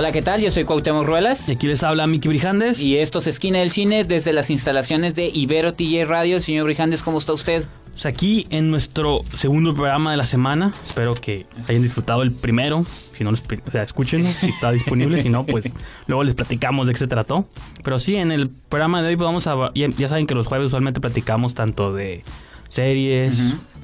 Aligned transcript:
Hola, 0.00 0.12
¿qué 0.12 0.22
tal? 0.22 0.40
Yo 0.40 0.50
soy 0.50 0.64
Cuauhtémoc 0.64 1.04
Ruelas. 1.04 1.50
Y 1.50 1.52
aquí 1.52 1.66
les 1.66 1.82
habla 1.82 2.06
Miki 2.06 2.26
Brijandes. 2.26 2.80
Y 2.80 2.96
esto 2.96 3.18
es 3.18 3.26
Esquina 3.26 3.58
del 3.58 3.70
Cine 3.70 4.04
desde 4.04 4.32
las 4.32 4.48
instalaciones 4.48 5.14
de 5.14 5.28
Ibero 5.28 5.74
TJ 5.74 6.06
Radio. 6.06 6.40
Señor 6.40 6.64
Brijandes, 6.64 7.02
¿cómo 7.02 7.18
está 7.18 7.34
usted? 7.34 7.68
Pues 7.90 8.06
aquí 8.06 8.46
en 8.48 8.70
nuestro 8.70 9.20
segundo 9.34 9.74
programa 9.74 10.12
de 10.12 10.16
la 10.16 10.24
semana. 10.24 10.72
Espero 10.86 11.12
que 11.12 11.44
hayan 11.68 11.82
disfrutado 11.82 12.22
el 12.22 12.32
primero. 12.32 12.86
Si 13.12 13.24
no, 13.24 13.28
o 13.32 13.70
sea, 13.70 13.82
escúchenlo 13.82 14.26
si 14.26 14.48
está 14.48 14.72
disponible. 14.72 15.20
si 15.20 15.28
no, 15.28 15.44
pues 15.44 15.74
luego 16.06 16.24
les 16.24 16.34
platicamos 16.34 16.86
de 16.86 16.94
qué 16.94 16.98
se 17.00 17.06
trató. 17.06 17.46
Pero 17.84 17.98
sí, 17.98 18.16
en 18.16 18.32
el 18.32 18.48
programa 18.48 19.02
de 19.02 19.08
hoy 19.08 19.16
vamos 19.16 19.48
a... 19.48 19.70
Ya, 19.74 19.88
ya 19.88 20.08
saben 20.08 20.26
que 20.26 20.34
los 20.34 20.46
jueves 20.46 20.68
usualmente 20.68 21.02
platicamos 21.02 21.52
tanto 21.52 21.92
de 21.92 22.24
series, 22.70 23.36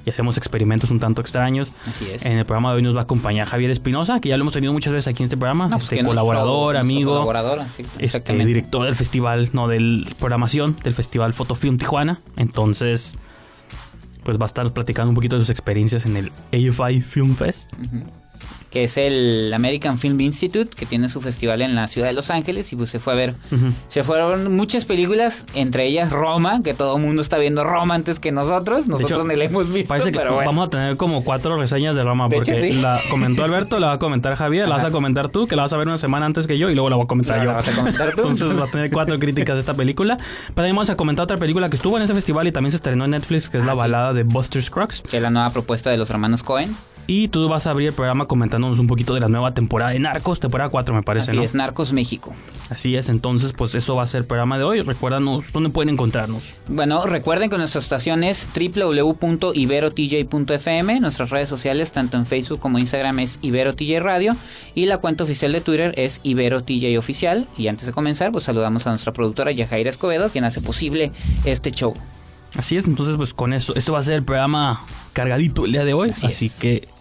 y 0.07 0.11
hacemos 0.11 0.39
experimentos 0.39 0.91
un 0.91 1.01
tanto 1.01 1.21
extraños. 1.21 1.73
Así 1.87 2.09
es. 2.11 2.25
En 2.25 2.39
el 2.39 2.47
programa 2.47 2.71
de 2.71 2.77
hoy 2.77 2.83
nos 2.83 2.95
va 2.95 3.01
a 3.01 3.03
acompañar 3.03 3.47
Javier 3.49 3.71
Espinosa, 3.71 4.21
que 4.21 4.29
ya 4.31 4.37
lo 4.39 4.43
hemos 4.45 4.55
tenido 4.55 4.73
muchas 4.73 4.93
veces 4.95 5.09
aquí 5.09 5.23
en 5.23 5.27
este 5.27 5.37
programa. 5.37 5.69
No, 5.69 5.77
este 5.77 5.97
nuestro- 5.97 6.07
colaborador, 6.09 6.63
nuestro 6.75 6.81
amigo. 6.81 7.13
Colaborador, 7.13 7.69
sí, 7.69 7.83
este, 7.83 8.05
exactamente. 8.05 8.47
director 8.47 8.85
del 8.87 8.95
festival, 8.95 9.51
no, 9.53 9.69
del 9.69 10.07
programación 10.19 10.77
del 10.83 10.95
festival 10.95 11.35
Fotofilm 11.35 11.77
Tijuana. 11.77 12.21
Entonces, 12.37 13.15
pues 14.23 14.39
va 14.39 14.45
a 14.45 14.47
estar 14.47 14.73
platicando 14.73 15.09
un 15.11 15.15
poquito 15.17 15.37
de 15.37 15.43
sus 15.43 15.51
experiencias 15.51 16.07
en 16.07 16.17
el 16.17 16.33
AFI 16.53 17.01
Film 17.01 17.35
Fest. 17.37 17.73
Que 18.71 18.83
es 18.85 18.97
el 18.99 19.53
American 19.55 19.99
Film 19.99 20.21
Institute, 20.21 20.69
que 20.77 20.85
tiene 20.87 21.09
su 21.09 21.21
festival 21.23 21.63
en 21.63 21.75
la 21.75 21.89
ciudad 21.89 22.09
de 22.09 22.13
Los 22.13 22.31
Ángeles, 22.31 22.73
y 22.73 22.77
pues 22.77 22.91
se 22.91 22.99
fue 22.99 23.13
a 23.15 23.17
ver, 23.17 23.35
se 23.89 24.03
fueron 24.05 24.55
muchas 24.55 24.85
películas, 24.85 25.47
entre 25.55 25.87
ellas 25.87 26.11
Roma, 26.11 26.63
que 26.63 26.75
todo 26.75 26.97
el 26.97 27.03
mundo 27.03 27.23
está 27.23 27.39
viendo 27.39 27.65
Roma 27.65 27.95
antes 27.95 28.21
que 28.21 28.33
nosotros, 28.33 28.89
nosotros 28.89 29.25
ni 29.25 29.37
la 29.37 29.45
hemos 29.45 29.71
visto, 29.71 29.89
Parece 29.89 30.13
que 30.13 30.19
pero 30.19 30.35
bueno. 30.35 30.49
vamos 30.51 30.67
a 30.67 30.71
tener 30.71 30.97
como 30.97 31.25
cuatro 31.25 31.57
reseñas 31.57 31.97
de 31.97 32.03
Roma, 32.03 32.29
De 32.29 32.37
porque 32.37 32.53
hecho, 32.67 32.75
sí. 32.75 32.81
la 32.83 33.01
comentó 33.11 33.45
Alberto, 33.45 33.79
la 33.79 33.87
va 33.89 33.93
a 33.95 33.99
comentar 33.99 34.35
Javier, 34.37 34.69
la 34.69 34.75
vas 34.77 34.85
a 34.85 34.91
comentar 34.91 35.29
tú, 35.31 35.47
que 35.47 35.57
la 35.57 35.63
vas 35.63 35.73
a 35.73 35.77
ver 35.79 35.87
una 35.87 35.97
semana 35.99 36.27
antes 36.27 36.47
que 36.47 36.59
yo, 36.59 36.69
y 36.69 36.75
luego 36.75 36.91
la 36.91 36.97
voy 36.97 37.05
a 37.05 37.09
comentar 37.09 37.39
yo. 37.39 37.45
la 37.47 37.53
vas 37.55 37.69
a 37.69 37.73
comentar 37.73 38.11
tú. 38.15 38.23
Entonces 38.29 38.59
va 38.61 38.65
a 38.65 38.71
tener 38.71 38.91
cuatro 38.91 39.19
críticas 39.19 39.55
de 39.55 39.61
esta 39.61 39.75
película. 39.75 40.17
Pero 40.19 40.55
también 40.57 40.75
vamos 40.77 40.91
a 40.91 40.97
comentar 40.97 41.23
otra 41.25 41.37
película 41.39 41.71
que 41.71 41.77
estuvo 41.77 41.97
en 41.97 42.03
ese 42.03 42.13
festival 42.15 42.47
y 42.47 42.53
también 42.53 42.73
se 42.73 42.77
estrenó 42.77 43.05
en 43.07 43.13
Netflix, 43.13 43.49
que 43.49 43.59
es 43.59 43.63
Ah, 43.63 43.67
la 43.69 43.73
sí. 43.75 43.79
balada 43.79 44.13
de 44.13 44.23
Buster 44.25 44.63
Scruggs. 44.63 45.03
Que 45.03 45.17
es 45.17 45.23
la 45.23 45.31
nueva 45.31 45.49
propuesta 45.51 45.91
de 45.91 45.97
los 45.97 46.11
hermanos 46.11 46.43
Cohen. 46.43 46.77
Y 47.09 47.29
tú 47.29 47.49
vas 47.49 47.67
a 47.67 47.71
abrir 47.71 47.89
el 47.89 47.95
programa 47.95 48.27
comentándonos 48.27 48.79
un 48.81 48.89
poquito 48.89 49.15
de 49.15 49.21
la 49.21 49.29
nueva 49.29 49.55
temporada 49.55 49.93
de 49.93 50.01
Narcos, 50.01 50.41
temporada 50.41 50.71
4 50.71 50.93
me 50.93 51.03
parece, 51.03 51.31
Así 51.31 51.37
¿no? 51.37 51.45
es, 51.45 51.55
Narcos 51.55 51.93
México. 51.93 52.35
Así 52.69 52.97
es, 52.97 53.09
entonces 53.09 53.53
pues 53.53 53.77
eso 53.77 53.95
va 53.95 54.03
a 54.03 54.09
ser 54.09 54.23
el 54.23 54.27
programa 54.27 54.59
de 54.59 54.65
hoy. 54.65 54.83
Recuérdanos 54.83 55.45
dónde 55.53 55.71
pueden 55.71 55.91
encontrarnos. 55.91 56.43
Bueno, 56.69 57.07
recuerden 57.07 57.49
que 57.49 57.59
nuestra 57.59 57.81
estación 57.81 58.25
es 58.25 58.49
www.iberotj.fm, 58.55 61.01
nuestras 61.01 61.31
redes 61.31 61.49
sociales 61.49 61.93
tanto 61.93 62.17
en 62.17 62.27
Facebook 62.27 62.59
como 62.59 62.79
Instagram 62.81 63.21
es 63.21 63.39
IberoTJ 63.43 64.01
Radio 64.01 64.35
y 64.75 64.87
la 64.87 64.99
cuenta 64.99 65.23
oficial 65.25 65.53
de 65.53 65.61
Twitter 65.61 65.95
es 65.97 66.21
IberoTJ 66.25 66.99
Oficial. 66.99 67.47
Y 67.57 67.69
antes 67.69 67.87
de 67.87 67.93
comenzar, 67.93 68.33
pues 68.33 68.43
saludamos 68.45 68.85
a 68.87 68.91
nuestra 68.91 69.13
productora 69.13 69.53
Yajaira 69.53 69.91
Escobedo, 69.91 70.31
quien 70.31 70.43
hace 70.45 70.61
posible 70.61 71.13
este 71.45 71.71
show. 71.71 71.95
Así 72.57 72.77
es, 72.77 72.89
entonces 72.89 73.17
pues 73.17 73.33
con 73.35 73.53
eso, 73.53 73.75
esto 73.77 73.93
va 73.93 73.99
a 73.99 74.03
ser 74.03 74.15
el 74.15 74.23
programa 74.25 74.81
cargadito 75.13 75.67
el 75.67 75.73
día 75.73 75.85
de 75.85 75.93
hoy, 75.95 76.11
Así 76.11 76.27
así, 76.27 76.47
es. 76.47 76.59
que 76.59 76.89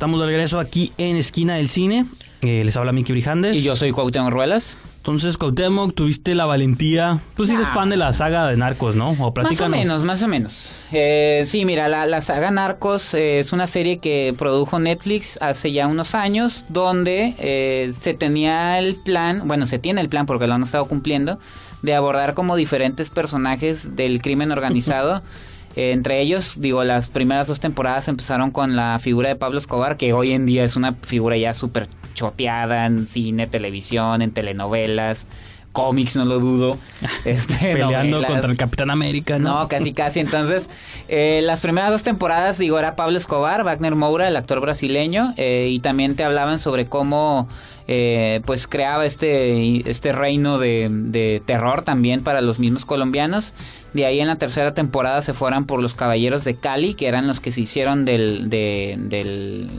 Estamos 0.00 0.18
de 0.18 0.28
regreso 0.28 0.58
aquí 0.58 0.94
en 0.96 1.16
Esquina 1.16 1.56
del 1.56 1.68
Cine. 1.68 2.06
Eh, 2.40 2.62
les 2.64 2.74
habla 2.74 2.90
Miki 2.90 3.12
Brijandes. 3.12 3.54
Y 3.54 3.60
yo 3.60 3.76
soy 3.76 3.92
Cuauhtémoc 3.92 4.32
Ruelas. 4.32 4.78
Entonces, 4.96 5.36
Cuauhtémoc, 5.36 5.94
tuviste 5.94 6.34
la 6.34 6.46
valentía. 6.46 7.20
Tú 7.36 7.44
sí 7.44 7.52
eres 7.52 7.66
Ah. 7.70 7.74
fan 7.74 7.90
de 7.90 7.98
la 7.98 8.10
saga 8.14 8.46
de 8.48 8.56
Narcos, 8.56 8.96
¿no? 8.96 9.10
O 9.10 9.30
Más 9.42 9.60
o 9.60 9.68
menos, 9.68 10.02
más 10.04 10.22
o 10.22 10.28
menos. 10.28 10.70
Eh, 10.90 11.42
sí, 11.44 11.66
mira, 11.66 11.88
la, 11.88 12.06
la 12.06 12.22
saga 12.22 12.50
Narcos 12.50 13.12
eh, 13.12 13.40
es 13.40 13.52
una 13.52 13.66
serie 13.66 13.98
que 13.98 14.34
produjo 14.38 14.78
Netflix 14.78 15.36
hace 15.42 15.70
ya 15.70 15.86
unos 15.86 16.14
años, 16.14 16.64
donde 16.70 17.34
eh, 17.38 17.92
se 17.92 18.14
tenía 18.14 18.78
el 18.78 18.94
plan, 18.94 19.42
bueno, 19.44 19.66
se 19.66 19.78
tiene 19.78 20.00
el 20.00 20.08
plan 20.08 20.24
porque 20.24 20.46
lo 20.46 20.54
han 20.54 20.62
estado 20.62 20.86
cumpliendo, 20.86 21.38
de 21.82 21.94
abordar 21.94 22.32
como 22.32 22.56
diferentes 22.56 23.10
personajes 23.10 23.96
del 23.96 24.22
crimen 24.22 24.50
organizado. 24.50 25.22
Eh, 25.76 25.92
entre 25.92 26.20
ellos, 26.20 26.54
digo, 26.56 26.82
las 26.84 27.08
primeras 27.08 27.48
dos 27.48 27.60
temporadas 27.60 28.08
empezaron 28.08 28.50
con 28.50 28.76
la 28.76 28.98
figura 28.98 29.28
de 29.28 29.36
Pablo 29.36 29.58
Escobar, 29.58 29.96
que 29.96 30.12
hoy 30.12 30.32
en 30.32 30.46
día 30.46 30.64
es 30.64 30.76
una 30.76 30.94
figura 30.94 31.36
ya 31.36 31.54
súper 31.54 31.88
choteada 32.14 32.86
en 32.86 33.06
cine, 33.06 33.46
televisión, 33.46 34.20
en 34.22 34.32
telenovelas, 34.32 35.26
cómics, 35.72 36.16
no 36.16 36.24
lo 36.24 36.40
dudo. 36.40 36.78
Este, 37.24 37.54
Peleando 37.54 38.16
novelas. 38.16 38.30
contra 38.30 38.50
el 38.50 38.56
Capitán 38.56 38.90
América, 38.90 39.38
¿no? 39.38 39.60
No, 39.60 39.68
casi, 39.68 39.92
casi. 39.92 40.20
Entonces, 40.20 40.70
eh, 41.08 41.40
las 41.44 41.60
primeras 41.60 41.90
dos 41.90 42.02
temporadas, 42.02 42.58
digo, 42.58 42.78
era 42.78 42.96
Pablo 42.96 43.18
Escobar, 43.18 43.62
Wagner 43.62 43.94
Moura, 43.94 44.26
el 44.26 44.36
actor 44.36 44.60
brasileño, 44.60 45.34
eh, 45.36 45.68
y 45.70 45.80
también 45.80 46.16
te 46.16 46.24
hablaban 46.24 46.58
sobre 46.58 46.86
cómo, 46.86 47.48
eh, 47.92 48.40
pues, 48.46 48.68
creaba 48.68 49.04
este, 49.04 49.90
este 49.90 50.12
reino 50.12 50.58
de, 50.58 50.88
de 50.90 51.42
terror 51.44 51.82
también 51.82 52.22
para 52.22 52.40
los 52.40 52.60
mismos 52.60 52.84
colombianos. 52.84 53.52
De 53.94 54.06
ahí 54.06 54.20
en 54.20 54.28
la 54.28 54.36
tercera 54.36 54.74
temporada 54.74 55.20
se 55.22 55.32
fueran 55.34 55.66
por 55.66 55.82
los 55.82 55.94
Caballeros 55.94 56.44
de 56.44 56.54
Cali, 56.54 56.94
que 56.94 57.08
eran 57.08 57.26
los 57.26 57.40
que 57.40 57.50
se 57.50 57.62
hicieron 57.62 58.04
del, 58.04 58.48
de- 58.48 58.96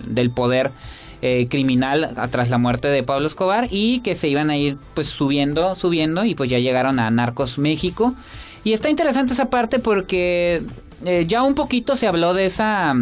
del, 0.08 0.30
poder 0.32 0.72
eh, 1.22 1.48
criminal 1.50 2.14
tras 2.32 2.50
la 2.50 2.58
muerte 2.58 2.90
de 2.90 3.02
Pablo 3.04 3.28
Escobar 3.28 3.68
y 3.72 4.00
que 4.00 4.16
se 4.16 4.28
iban 4.28 4.50
a 4.50 4.58
ir 4.58 4.76
pues 4.94 5.08
subiendo, 5.08 5.76
subiendo 5.76 6.26
y 6.26 6.36
pues 6.36 6.50
ya 6.50 6.60
llegaron 6.60 7.00
a 7.00 7.10
Narcos 7.12 7.58
México. 7.60 8.14
Y 8.66 8.74
está 8.74 8.90
interesante 8.90 9.32
esa 9.32 9.50
parte 9.50 9.80
porque 9.80 10.62
eh, 11.06 11.24
ya 11.28 11.44
un 11.44 11.56
poquito 11.56 11.96
se 11.96 12.08
habló 12.08 12.34
de 12.34 12.46
esa 12.46 12.94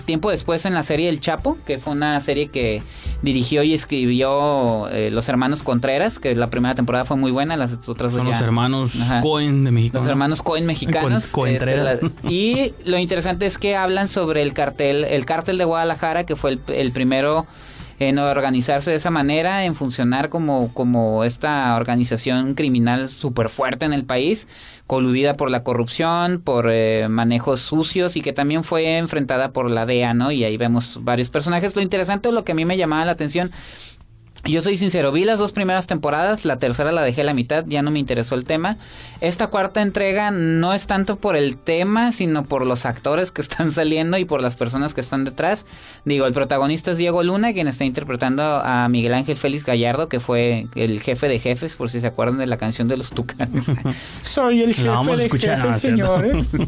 tiempo 0.00 0.30
después 0.30 0.64
en 0.66 0.74
la 0.74 0.82
serie 0.82 1.08
El 1.08 1.20
Chapo, 1.20 1.56
que 1.66 1.78
fue 1.78 1.92
una 1.92 2.20
serie 2.20 2.48
que 2.48 2.82
dirigió 3.22 3.62
y 3.62 3.74
escribió 3.74 4.88
eh, 4.88 5.10
los 5.10 5.28
hermanos 5.28 5.62
Contreras, 5.62 6.18
que 6.18 6.34
la 6.34 6.50
primera 6.50 6.74
temporada 6.74 7.04
fue 7.04 7.16
muy 7.16 7.30
buena, 7.30 7.56
las 7.56 7.72
otras 7.88 8.12
Son 8.12 8.24
ya- 8.26 8.32
los 8.32 8.40
hermanos 8.40 8.92
Ajá. 9.00 9.20
Cohen 9.20 9.64
de 9.64 9.70
México. 9.70 9.96
los 9.98 10.04
¿no? 10.04 10.10
hermanos 10.10 10.42
Cohen 10.42 10.66
mexicanos. 10.66 11.28
Co- 11.32 11.46
la- 11.46 11.98
y 12.28 12.74
lo 12.84 12.98
interesante 12.98 13.46
es 13.46 13.58
que 13.58 13.76
hablan 13.76 14.08
sobre 14.08 14.42
el 14.42 14.52
cartel, 14.52 15.04
el 15.04 15.24
cártel 15.26 15.58
de 15.58 15.64
Guadalajara, 15.64 16.24
que 16.24 16.36
fue 16.36 16.52
el, 16.52 16.60
el 16.68 16.92
primero 16.92 17.46
en 18.00 18.18
organizarse 18.18 18.90
de 18.90 18.96
esa 18.96 19.10
manera, 19.10 19.66
en 19.66 19.74
funcionar 19.74 20.30
como, 20.30 20.72
como 20.72 21.22
esta 21.22 21.76
organización 21.76 22.54
criminal 22.54 23.08
súper 23.08 23.50
fuerte 23.50 23.84
en 23.84 23.92
el 23.92 24.04
país, 24.04 24.48
coludida 24.86 25.36
por 25.36 25.50
la 25.50 25.62
corrupción, 25.62 26.40
por 26.40 26.70
eh, 26.70 27.08
manejos 27.10 27.60
sucios 27.60 28.16
y 28.16 28.22
que 28.22 28.32
también 28.32 28.64
fue 28.64 28.96
enfrentada 28.96 29.52
por 29.52 29.70
la 29.70 29.84
DEA, 29.84 30.14
¿no? 30.14 30.32
Y 30.32 30.44
ahí 30.44 30.56
vemos 30.56 31.00
varios 31.02 31.28
personajes. 31.28 31.76
Lo 31.76 31.82
interesante, 31.82 32.32
lo 32.32 32.42
que 32.42 32.52
a 32.52 32.54
mí 32.54 32.64
me 32.64 32.78
llamaba 32.78 33.04
la 33.04 33.12
atención, 33.12 33.52
yo 34.44 34.62
soy 34.62 34.76
sincero, 34.76 35.12
vi 35.12 35.24
las 35.24 35.38
dos 35.38 35.52
primeras 35.52 35.86
temporadas, 35.86 36.44
la 36.44 36.56
tercera 36.56 36.92
la 36.92 37.02
dejé 37.02 37.20
a 37.20 37.24
la 37.24 37.34
mitad, 37.34 37.64
ya 37.66 37.82
no 37.82 37.90
me 37.90 37.98
interesó 37.98 38.34
el 38.34 38.44
tema. 38.44 38.78
Esta 39.20 39.48
cuarta 39.48 39.82
entrega 39.82 40.30
no 40.30 40.72
es 40.72 40.86
tanto 40.86 41.16
por 41.16 41.36
el 41.36 41.56
tema, 41.58 42.10
sino 42.12 42.44
por 42.44 42.64
los 42.64 42.86
actores 42.86 43.32
que 43.32 43.40
están 43.42 43.70
saliendo 43.70 44.16
y 44.18 44.24
por 44.24 44.40
las 44.40 44.56
personas 44.56 44.94
que 44.94 45.02
están 45.02 45.24
detrás. 45.24 45.66
Digo, 46.04 46.26
el 46.26 46.32
protagonista 46.32 46.92
es 46.92 46.98
Diego 46.98 47.22
Luna, 47.22 47.52
quien 47.52 47.68
está 47.68 47.84
interpretando 47.84 48.42
a 48.42 48.88
Miguel 48.88 49.14
Ángel 49.14 49.36
Félix 49.36 49.64
Gallardo, 49.64 50.08
que 50.08 50.20
fue 50.20 50.66
el 50.74 51.00
jefe 51.00 51.28
de 51.28 51.38
jefes, 51.38 51.76
por 51.76 51.90
si 51.90 52.00
se 52.00 52.06
acuerdan 52.06 52.38
de 52.38 52.46
la 52.46 52.56
canción 52.56 52.88
de 52.88 52.96
los 52.96 53.10
Tucanes. 53.10 53.66
Soy 54.22 54.62
el 54.62 54.74
jefe 54.74 54.86
La 54.86 54.92
vamos 54.92 55.14
a 55.14 55.16
de 55.18 55.24
escuchar, 55.24 55.60
jefes, 55.60 55.80
señores. 55.80 56.48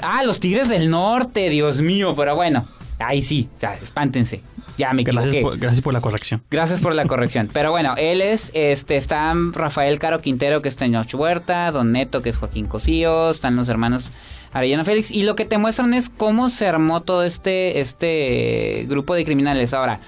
Ah, 0.00 0.22
los 0.22 0.38
Tigres 0.38 0.68
del 0.68 0.90
Norte, 0.90 1.50
Dios 1.50 1.80
mío, 1.80 2.14
pero 2.14 2.36
bueno, 2.36 2.68
ahí 2.98 3.22
sí, 3.22 3.48
o 3.56 3.60
sea, 3.60 3.74
espántense. 3.74 4.42
Ya 4.76 4.92
me 4.92 5.02
equivoqué. 5.02 5.22
Gracias 5.22 5.42
por, 5.42 5.58
gracias 5.58 5.80
por 5.82 5.92
la 5.92 6.00
corrección. 6.00 6.42
Gracias 6.50 6.80
por 6.80 6.94
la 6.94 7.04
corrección. 7.08 7.50
Pero 7.52 7.70
bueno, 7.72 7.94
él 7.98 8.20
es, 8.20 8.52
este, 8.54 8.96
está 8.96 9.34
Rafael 9.52 9.98
Caro 9.98 10.20
Quintero, 10.20 10.62
que 10.62 10.68
es 10.68 10.76
Teñoch 10.76 11.12
Huerta, 11.14 11.70
Don 11.72 11.92
Neto, 11.92 12.22
que 12.22 12.28
es 12.28 12.36
Joaquín 12.36 12.66
Cosío, 12.66 13.30
están 13.30 13.56
los 13.56 13.68
hermanos 13.68 14.10
Arellano 14.52 14.84
Félix, 14.84 15.10
y 15.10 15.24
lo 15.24 15.34
que 15.34 15.44
te 15.44 15.58
muestran 15.58 15.94
es 15.94 16.08
cómo 16.08 16.48
se 16.48 16.66
armó 16.66 17.02
todo 17.02 17.24
este, 17.24 17.80
este 17.80 18.86
grupo 18.88 19.14
de 19.14 19.24
criminales. 19.24 19.74
Ahora, 19.74 20.00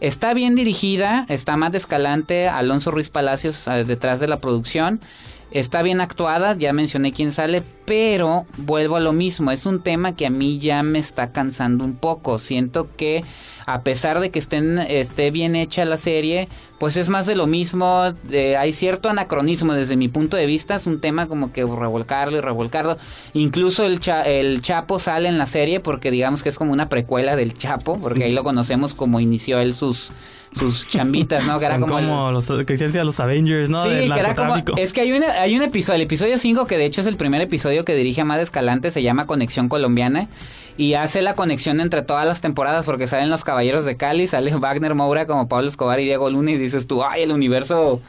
está 0.00 0.34
bien 0.34 0.54
dirigida, 0.54 1.24
está 1.28 1.56
más 1.56 1.72
descalante, 1.72 2.48
Alonso 2.48 2.90
Ruiz 2.90 3.08
Palacios 3.08 3.66
eh, 3.68 3.84
detrás 3.84 4.20
de 4.20 4.28
la 4.28 4.38
producción. 4.38 5.00
Está 5.52 5.82
bien 5.82 6.00
actuada, 6.00 6.56
ya 6.56 6.72
mencioné 6.72 7.12
quién 7.12 7.30
sale, 7.32 7.62
pero 7.86 8.44
vuelvo 8.58 8.96
a 8.96 9.00
lo 9.00 9.12
mismo, 9.12 9.52
es 9.52 9.64
un 9.64 9.80
tema 9.80 10.16
que 10.16 10.26
a 10.26 10.30
mí 10.30 10.58
ya 10.58 10.82
me 10.82 10.98
está 10.98 11.30
cansando 11.32 11.84
un 11.84 11.94
poco. 11.94 12.38
Siento 12.38 12.88
que 12.96 13.24
a 13.64 13.82
pesar 13.82 14.20
de 14.20 14.30
que 14.30 14.40
estén, 14.40 14.78
esté 14.78 15.30
bien 15.30 15.54
hecha 15.54 15.84
la 15.84 15.98
serie, 15.98 16.48
pues 16.78 16.96
es 16.96 17.08
más 17.08 17.26
de 17.26 17.36
lo 17.36 17.46
mismo, 17.46 18.02
hay 18.58 18.72
cierto 18.72 19.08
anacronismo 19.08 19.72
desde 19.72 19.96
mi 19.96 20.08
punto 20.08 20.36
de 20.36 20.46
vista, 20.46 20.74
es 20.74 20.86
un 20.86 21.00
tema 21.00 21.26
como 21.28 21.52
que 21.52 21.62
revolcarlo 21.64 22.36
y 22.36 22.40
revolcarlo. 22.40 22.98
Incluso 23.32 23.84
el, 23.84 24.00
Cha- 24.00 24.24
el 24.24 24.60
Chapo 24.62 24.98
sale 24.98 25.28
en 25.28 25.38
la 25.38 25.46
serie 25.46 25.78
porque 25.80 26.10
digamos 26.10 26.42
que 26.42 26.48
es 26.48 26.58
como 26.58 26.72
una 26.72 26.88
precuela 26.88 27.34
del 27.36 27.54
Chapo, 27.54 27.98
porque 27.98 28.24
ahí 28.24 28.32
lo 28.32 28.44
conocemos 28.44 28.94
como 28.94 29.20
inició 29.20 29.60
él 29.60 29.72
sus, 29.74 30.10
sus 30.58 30.88
chambitas, 30.88 31.44
¿no? 31.46 31.58
Que 31.58 31.66
era 31.66 31.74
Son 31.74 31.82
como 31.82 31.94
como, 31.96 32.28
el- 32.28 32.34
los 32.34 32.46
que 32.48 32.76
decían 32.76 33.06
los 33.06 33.20
Avengers, 33.20 33.68
¿no? 33.68 33.84
Sí, 33.84 33.90
Del 33.90 34.12
que 34.12 34.18
era 34.20 34.34
como, 34.34 34.54
es 34.76 34.92
que 34.92 35.00
hay, 35.02 35.12
una, 35.12 35.26
hay 35.40 35.56
un 35.56 35.62
episodio, 35.62 35.96
el 35.96 36.02
episodio 36.02 36.38
5, 36.38 36.66
que 36.66 36.78
de 36.78 36.84
hecho 36.86 37.00
es 37.00 37.06
el 37.06 37.16
primer 37.16 37.40
episodio 37.40 37.84
que 37.84 37.94
dirige 37.94 38.20
Amada 38.22 38.42
Escalante, 38.42 38.90
se 38.90 39.02
llama 39.02 39.26
Conexión 39.26 39.68
Colombiana, 39.68 40.28
y 40.78 40.92
hace 40.94 41.22
la 41.22 41.34
conexión 41.34 41.80
entre 41.80 42.02
todas 42.02 42.26
las 42.26 42.40
temporadas, 42.42 42.84
porque 42.84 43.06
salen 43.06 43.30
los 43.30 43.44
Caballeros 43.44 43.84
de 43.84 43.96
Cali, 43.96 44.26
sale 44.26 44.54
Wagner 44.56 44.94
Moura 44.94 45.26
como 45.26 45.48
Pablo 45.48 45.68
Escobar 45.68 46.00
y 46.00 46.04
Diego 46.04 46.28
Luna, 46.30 46.50
y 46.52 46.58
dices 46.58 46.86
tú, 46.86 47.02
ay, 47.04 47.22
el 47.22 47.32
universo 47.32 48.00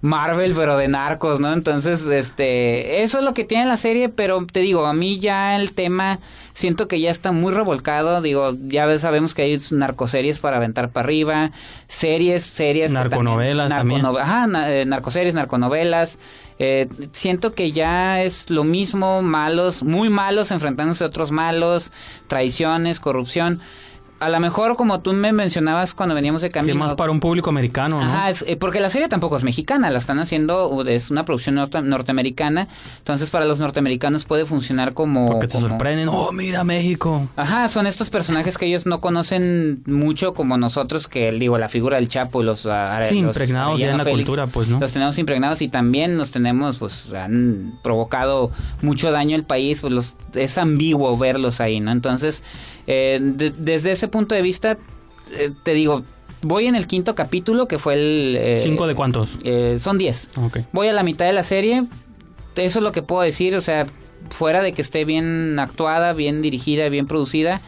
Marvel, 0.00 0.52
pero 0.54 0.76
de 0.76 0.88
narcos, 0.88 1.40
¿no? 1.40 1.52
Entonces, 1.52 2.06
este, 2.06 3.02
eso 3.02 3.18
es 3.18 3.24
lo 3.24 3.32
que 3.34 3.44
tiene 3.44 3.64
la 3.66 3.76
serie, 3.78 4.08
pero 4.10 4.46
te 4.50 4.60
digo, 4.60 4.84
a 4.86 4.92
mí 4.92 5.18
ya 5.18 5.56
el 5.56 5.72
tema, 5.72 6.18
siento 6.54 6.88
que 6.88 6.98
ya 7.00 7.10
está 7.10 7.30
muy 7.32 7.52
revolcado, 7.52 8.22
digo, 8.22 8.52
ya 8.68 8.98
sabemos 8.98 9.34
que 9.34 9.42
hay 9.42 9.60
narcoseries 9.72 10.38
para 10.38 10.56
aventar 10.56 10.88
para 10.90 11.04
arriba, 11.04 11.50
series, 11.88 12.44
series. 12.44 12.92
Narconovelas 12.92 13.68
también. 13.68 14.00
narconove- 14.02 14.20
Ajá, 14.22 14.46
na- 14.46 14.72
eh, 14.72 14.86
narcoseries, 14.86 15.34
narconovelas. 15.34 16.18
Eh, 16.58 16.88
siento 17.12 17.52
que 17.54 17.72
ya 17.72 18.22
es 18.22 18.48
lo 18.50 18.64
mismo, 18.64 19.20
malos, 19.20 19.82
muy 19.82 20.08
malos 20.08 20.50
enfrentándose 20.52 21.04
a 21.04 21.08
otros 21.08 21.30
malos, 21.32 21.92
traiciones, 22.28 23.00
corrupción. 23.00 23.60
A 24.20 24.28
lo 24.30 24.40
mejor, 24.40 24.76
como 24.76 25.00
tú 25.00 25.12
me 25.12 25.32
mencionabas 25.32 25.92
cuando 25.92 26.14
veníamos 26.14 26.40
de 26.40 26.48
Sí, 26.48 26.52
camino. 26.52 26.76
más 26.76 26.94
para 26.94 27.10
un 27.10 27.20
público 27.20 27.50
americano, 27.50 28.00
¿no? 28.00 28.06
Ajá, 28.10 28.30
es- 28.30 28.44
eh, 28.48 28.56
porque 28.56 28.80
la 28.80 28.88
serie 28.88 29.08
tampoco 29.08 29.36
es 29.36 29.44
mexicana, 29.44 29.90
la 29.90 29.98
están 29.98 30.18
haciendo, 30.18 30.82
es 30.86 31.10
una 31.10 31.24
producción 31.24 31.56
norte- 31.56 31.82
norteamericana, 31.82 32.68
entonces 32.98 33.30
para 33.30 33.44
los 33.44 33.58
norteamericanos 33.58 34.24
puede 34.24 34.44
funcionar 34.46 34.94
como... 34.94 35.26
Porque 35.26 35.48
te 35.48 35.54
como- 35.58 35.68
sorprenden. 35.68 36.08
Oh, 36.08 36.30
mira 36.32 36.64
México. 36.64 37.28
Ajá, 37.36 37.68
son 37.68 37.86
estos 37.86 38.08
personajes 38.08 38.56
que 38.56 38.66
ellos 38.66 38.86
no 38.86 39.00
conocen 39.00 39.82
mucho 39.86 40.32
como 40.32 40.56
nosotros, 40.58 41.08
que 41.08 41.30
digo, 41.32 41.58
la 41.58 41.68
figura 41.68 41.96
del 41.96 42.08
Chapo 42.08 42.40
y 42.40 42.46
los... 42.46 42.66
ah, 42.66 43.00
Sí, 43.08 43.20
los 43.20 43.36
impregnados 43.36 43.80
ya 43.80 43.90
en 43.90 43.98
la 43.98 44.04
cultura, 44.04 44.46
pues, 44.46 44.68
¿no? 44.68 44.78
Los 44.80 44.92
tenemos 44.92 45.18
impregnados 45.18 45.60
y 45.60 45.68
también 45.68 46.16
nos 46.16 46.30
tenemos, 46.30 46.76
pues, 46.78 47.12
han 47.12 47.78
provocado 47.82 48.50
mucho 48.80 49.10
daño 49.10 49.34
al 49.36 49.44
país, 49.44 49.80
pues 49.80 49.92
los, 49.92 50.16
es 50.34 50.56
ambiguo 50.56 51.18
verlos 51.18 51.60
ahí, 51.60 51.80
¿no? 51.80 51.90
Entonces, 51.90 52.42
eh, 52.86 53.18
de- 53.20 53.50
desde 53.50 53.92
ese 53.92 54.03
punto 54.08 54.34
de 54.34 54.42
vista, 54.42 54.78
eh, 55.36 55.50
te 55.62 55.74
digo, 55.74 56.02
voy 56.42 56.66
en 56.66 56.76
el 56.76 56.86
quinto 56.86 57.14
capítulo, 57.14 57.66
que 57.68 57.78
fue 57.78 57.94
el... 57.94 58.36
eh, 58.38 58.60
¿Cinco 58.62 58.86
de 58.86 58.94
cuántos? 58.94 59.30
eh, 59.44 59.76
son 59.78 59.98
diez. 59.98 60.28
Voy 60.72 60.88
a 60.88 60.92
la 60.92 61.02
mitad 61.02 61.26
de 61.26 61.32
la 61.32 61.44
serie. 61.44 61.84
Eso 62.56 62.78
es 62.78 62.82
lo 62.82 62.92
que 62.92 63.02
puedo 63.02 63.22
decir. 63.22 63.56
O 63.56 63.60
sea, 63.60 63.86
fuera 64.30 64.62
de 64.62 64.72
que 64.72 64.82
esté 64.82 65.04
bien 65.04 65.58
actuada, 65.58 66.12
bien 66.12 66.40
dirigida, 66.42 66.88
bien 66.88 67.06
producida, 67.06 67.60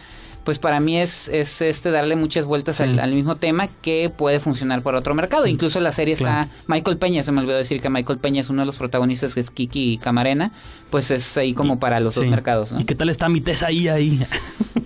pues 0.46 0.58
para 0.60 0.80
mí 0.80 0.96
es, 0.98 1.28
es 1.28 1.60
este 1.60 1.90
darle 1.90 2.16
muchas 2.16 2.46
vueltas 2.46 2.80
al, 2.80 2.94
Sí. 2.94 2.98
al 3.00 3.12
mismo 3.12 3.34
tema 3.36 3.66
que 3.82 4.10
puede 4.16 4.40
funcionar 4.40 4.80
para 4.80 4.98
otro 5.00 5.12
mercado. 5.14 5.46
Incluso 5.46 5.80
la 5.80 5.90
serie 5.92 6.14
Claro. 6.14 6.44
está. 6.44 6.54
Michael 6.68 6.96
Peña, 6.96 7.22
se 7.24 7.32
me 7.32 7.40
olvidó 7.40 7.58
decir 7.58 7.80
que 7.82 7.90
Michael 7.90 8.18
Peña 8.20 8.40
es 8.40 8.48
uno 8.48 8.62
de 8.62 8.66
los 8.66 8.76
protagonistas, 8.76 9.34
que 9.34 9.40
es 9.40 9.50
Kiki 9.50 9.98
Camarena. 9.98 10.52
Pues 10.88 11.10
es 11.10 11.36
ahí 11.36 11.52
como 11.52 11.78
para 11.80 11.98
los 12.00 12.14
dos 12.14 12.24
Sí. 12.24 12.30
mercados. 12.30 12.70
¿no? 12.72 12.80
¿Y 12.80 12.84
qué 12.84 12.94
tal 12.94 13.08
está 13.10 13.28
mi 13.28 13.40
tesa 13.40 13.66
ahí 13.66 13.88
ahí? 13.88 14.24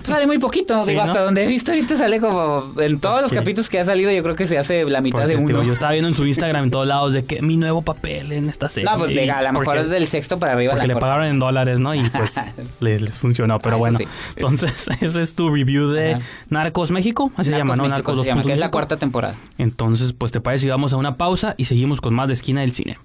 Sale 0.03 0.27
muy 0.27 0.39
poquito, 0.39 0.81
Sí, 0.85 0.93
digo, 0.93 1.03
¿no? 1.05 1.11
hasta 1.11 1.23
donde 1.25 1.45
he 1.45 1.47
visto 1.47 1.73
ahorita 1.73 1.97
sale 1.97 2.21
como 2.21 2.73
en 2.81 2.99
todos 2.99 3.21
los 3.21 3.31
capítulos 3.33 3.69
que 3.69 3.79
ha 3.81 3.85
salido, 3.85 4.11
yo 4.11 4.23
creo 4.23 4.35
que 4.35 4.47
se 4.47 4.57
hace 4.57 4.83
la 4.87 5.03
mitad 5.03 5.21
Porque, 5.23 5.37
de 5.37 5.43
uno. 5.43 5.62
yo 5.62 5.75
estaba 5.75 5.93
viendo 5.93 6.09
en 6.09 6.15
su 6.15 6.27
Instagram 6.27 6.65
en 6.65 6.71
todos 6.71 6.87
lados 6.87 7.12
de 7.12 7.25
que 7.27 7.43
mi 7.43 7.59
nuevo 7.59 7.83
papel 7.83 8.33
en 8.33 8.49
esta 8.49 8.71
serie. 8.71 8.89
No, 8.91 8.97
pues 8.97 9.15
legal, 9.15 9.47
a 9.47 9.53
lo 9.53 9.59
mejor 9.59 9.77
es 9.77 9.91
del 9.91 10.07
sexto 10.09 10.39
para 10.39 10.55
arriba. 10.55 10.73
Porque 10.73 10.87
la 10.87 10.89
le 10.89 10.95
corta. 10.95 11.07
pagaron 11.07 11.27
en 11.27 11.39
dólares, 11.39 11.81
¿no? 11.81 11.95
Y 11.95 12.09
pues 12.09 12.35
les, 12.81 13.03
les 13.03 13.19
funcionó. 13.19 13.59
Pero 13.59 13.77
Ah, 13.77 13.79
bueno, 13.79 13.99
entonces 14.37 14.89
ese 15.03 15.21
es 15.21 15.35
tu 15.35 15.50
review 15.52 15.88
de 15.91 16.14
Ajá. 16.14 16.23
Narcos 16.49 16.91
México. 16.91 17.31
Así 17.37 17.50
se 17.50 17.56
llama, 17.58 17.76
¿no? 17.76 17.82
México 17.85 17.97
Narcos 17.97 18.12
se 18.14 18.17
2. 18.19 18.26
llama, 18.26 18.43
que 18.43 18.52
es 18.52 18.58
la 18.58 18.70
cuarta 18.70 18.97
temporada. 18.97 19.35
Entonces, 19.58 20.12
pues 20.12 20.32
te 20.32 20.41
parece 20.41 20.62
si 20.62 20.69
vamos 20.69 20.93
a 20.93 20.97
una 20.97 21.17
pausa 21.17 21.55
y 21.56 21.64
seguimos 21.64 22.00
con 22.00 22.14
más 22.14 22.29
de 22.29 22.35
Esquina 22.35 22.61
del 22.62 22.73
Cine. 22.73 22.99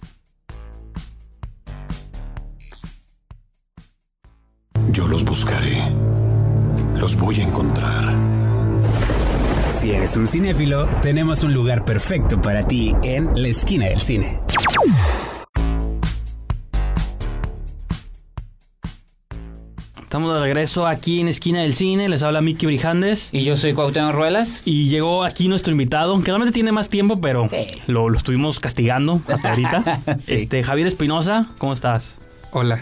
Yo 4.91 5.07
los 5.07 5.25
buscaré. 5.25 5.81
Los 6.99 7.15
voy 7.17 7.39
a 7.39 7.43
encontrar. 7.43 8.15
Si 9.69 9.91
eres 9.91 10.15
un 10.15 10.25
cinéfilo, 10.25 10.87
tenemos 11.01 11.43
un 11.43 11.53
lugar 11.53 11.83
perfecto 11.85 12.41
para 12.41 12.65
ti 12.65 12.95
en 13.03 13.29
la 13.41 13.49
esquina 13.49 13.87
del 13.87 13.99
cine. 14.01 14.39
Estamos 20.15 20.33
de 20.33 20.39
regreso 20.39 20.87
aquí 20.87 21.19
en 21.19 21.27
Esquina 21.27 21.59
del 21.63 21.73
Cine. 21.73 22.07
Les 22.07 22.23
habla 22.23 22.39
Miki 22.39 22.65
Brijandes. 22.65 23.27
Y 23.33 23.43
yo 23.43 23.57
soy 23.57 23.73
Cuauhtémoc 23.73 24.13
Ruelas. 24.13 24.61
Y 24.63 24.87
llegó 24.87 25.25
aquí 25.25 25.49
nuestro 25.49 25.73
invitado, 25.73 26.17
que 26.19 26.27
realmente 26.31 26.53
tiene 26.53 26.71
más 26.71 26.87
tiempo, 26.87 27.19
pero 27.19 27.49
Sí. 27.49 27.67
lo, 27.87 28.07
lo 28.07 28.17
estuvimos 28.17 28.61
castigando 28.61 29.19
hasta 29.27 29.49
ahorita. 29.49 29.99
Sí. 30.25 30.35
Este, 30.35 30.63
Javier 30.63 30.87
Espinosa, 30.87 31.41
¿cómo 31.57 31.73
estás? 31.73 32.17
Hola. 32.51 32.81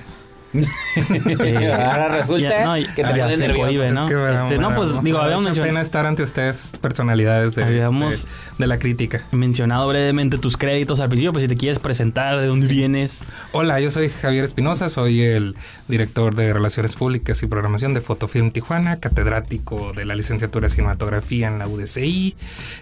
Eh, 0.53 1.73
Ahora 1.73 2.07
resulta 2.17 2.49
ya, 2.49 2.65
no, 2.65 2.73
que 2.95 3.03
te 3.03 3.09
pones 3.09 3.39
nervioso. 3.39 3.65
cohíbe, 3.67 3.91
¿no? 3.91 4.05
Es 4.05 4.11
que, 4.11 4.15
bueno, 4.17 4.43
Este, 4.43 4.57
no, 4.57 4.69
bueno, 4.69 4.75
pues 4.91 4.95
me 4.97 5.03
digo, 5.03 5.17
habíamos 5.19 5.45
mencionado, 5.45 5.69
pena 5.73 5.81
estar 5.81 6.05
ante 6.05 6.23
ustedes, 6.23 6.73
personalidades 6.81 7.55
de, 7.55 7.63
Habíamos- 7.63 8.21
de, 8.23 8.27
de 8.59 8.67
la 8.67 8.77
crítica. 8.79 9.23
mencionado 9.31 9.87
brevemente 9.87 10.37
tus 10.37 10.57
créditos 10.57 10.99
al 10.99 11.09
principio, 11.09 11.33
pues 11.33 11.43
si 11.43 11.47
te 11.47 11.55
quieres 11.57 11.79
presentar, 11.79 12.39
de 12.39 12.47
dónde 12.47 12.67
vienes. 12.67 13.25
Hola, 13.51 13.79
yo 13.79 13.89
soy 13.91 14.09
Javier 14.09 14.43
Espinosa, 14.45 14.89
soy 14.89 15.21
el 15.21 15.55
director 15.87 16.35
de 16.35 16.53
Relaciones 16.53 16.95
Públicas 16.95 17.41
y 17.43 17.47
Programación 17.47 17.93
de 17.93 18.01
Fotofilm 18.01 18.51
Tijuana, 18.51 18.99
catedrático 18.99 19.93
de 19.93 20.05
la 20.05 20.15
licenciatura 20.15 20.67
de 20.67 20.73
cinematografía 20.75 21.47
en 21.47 21.59
la 21.59 21.67
UDCI, 21.67 22.35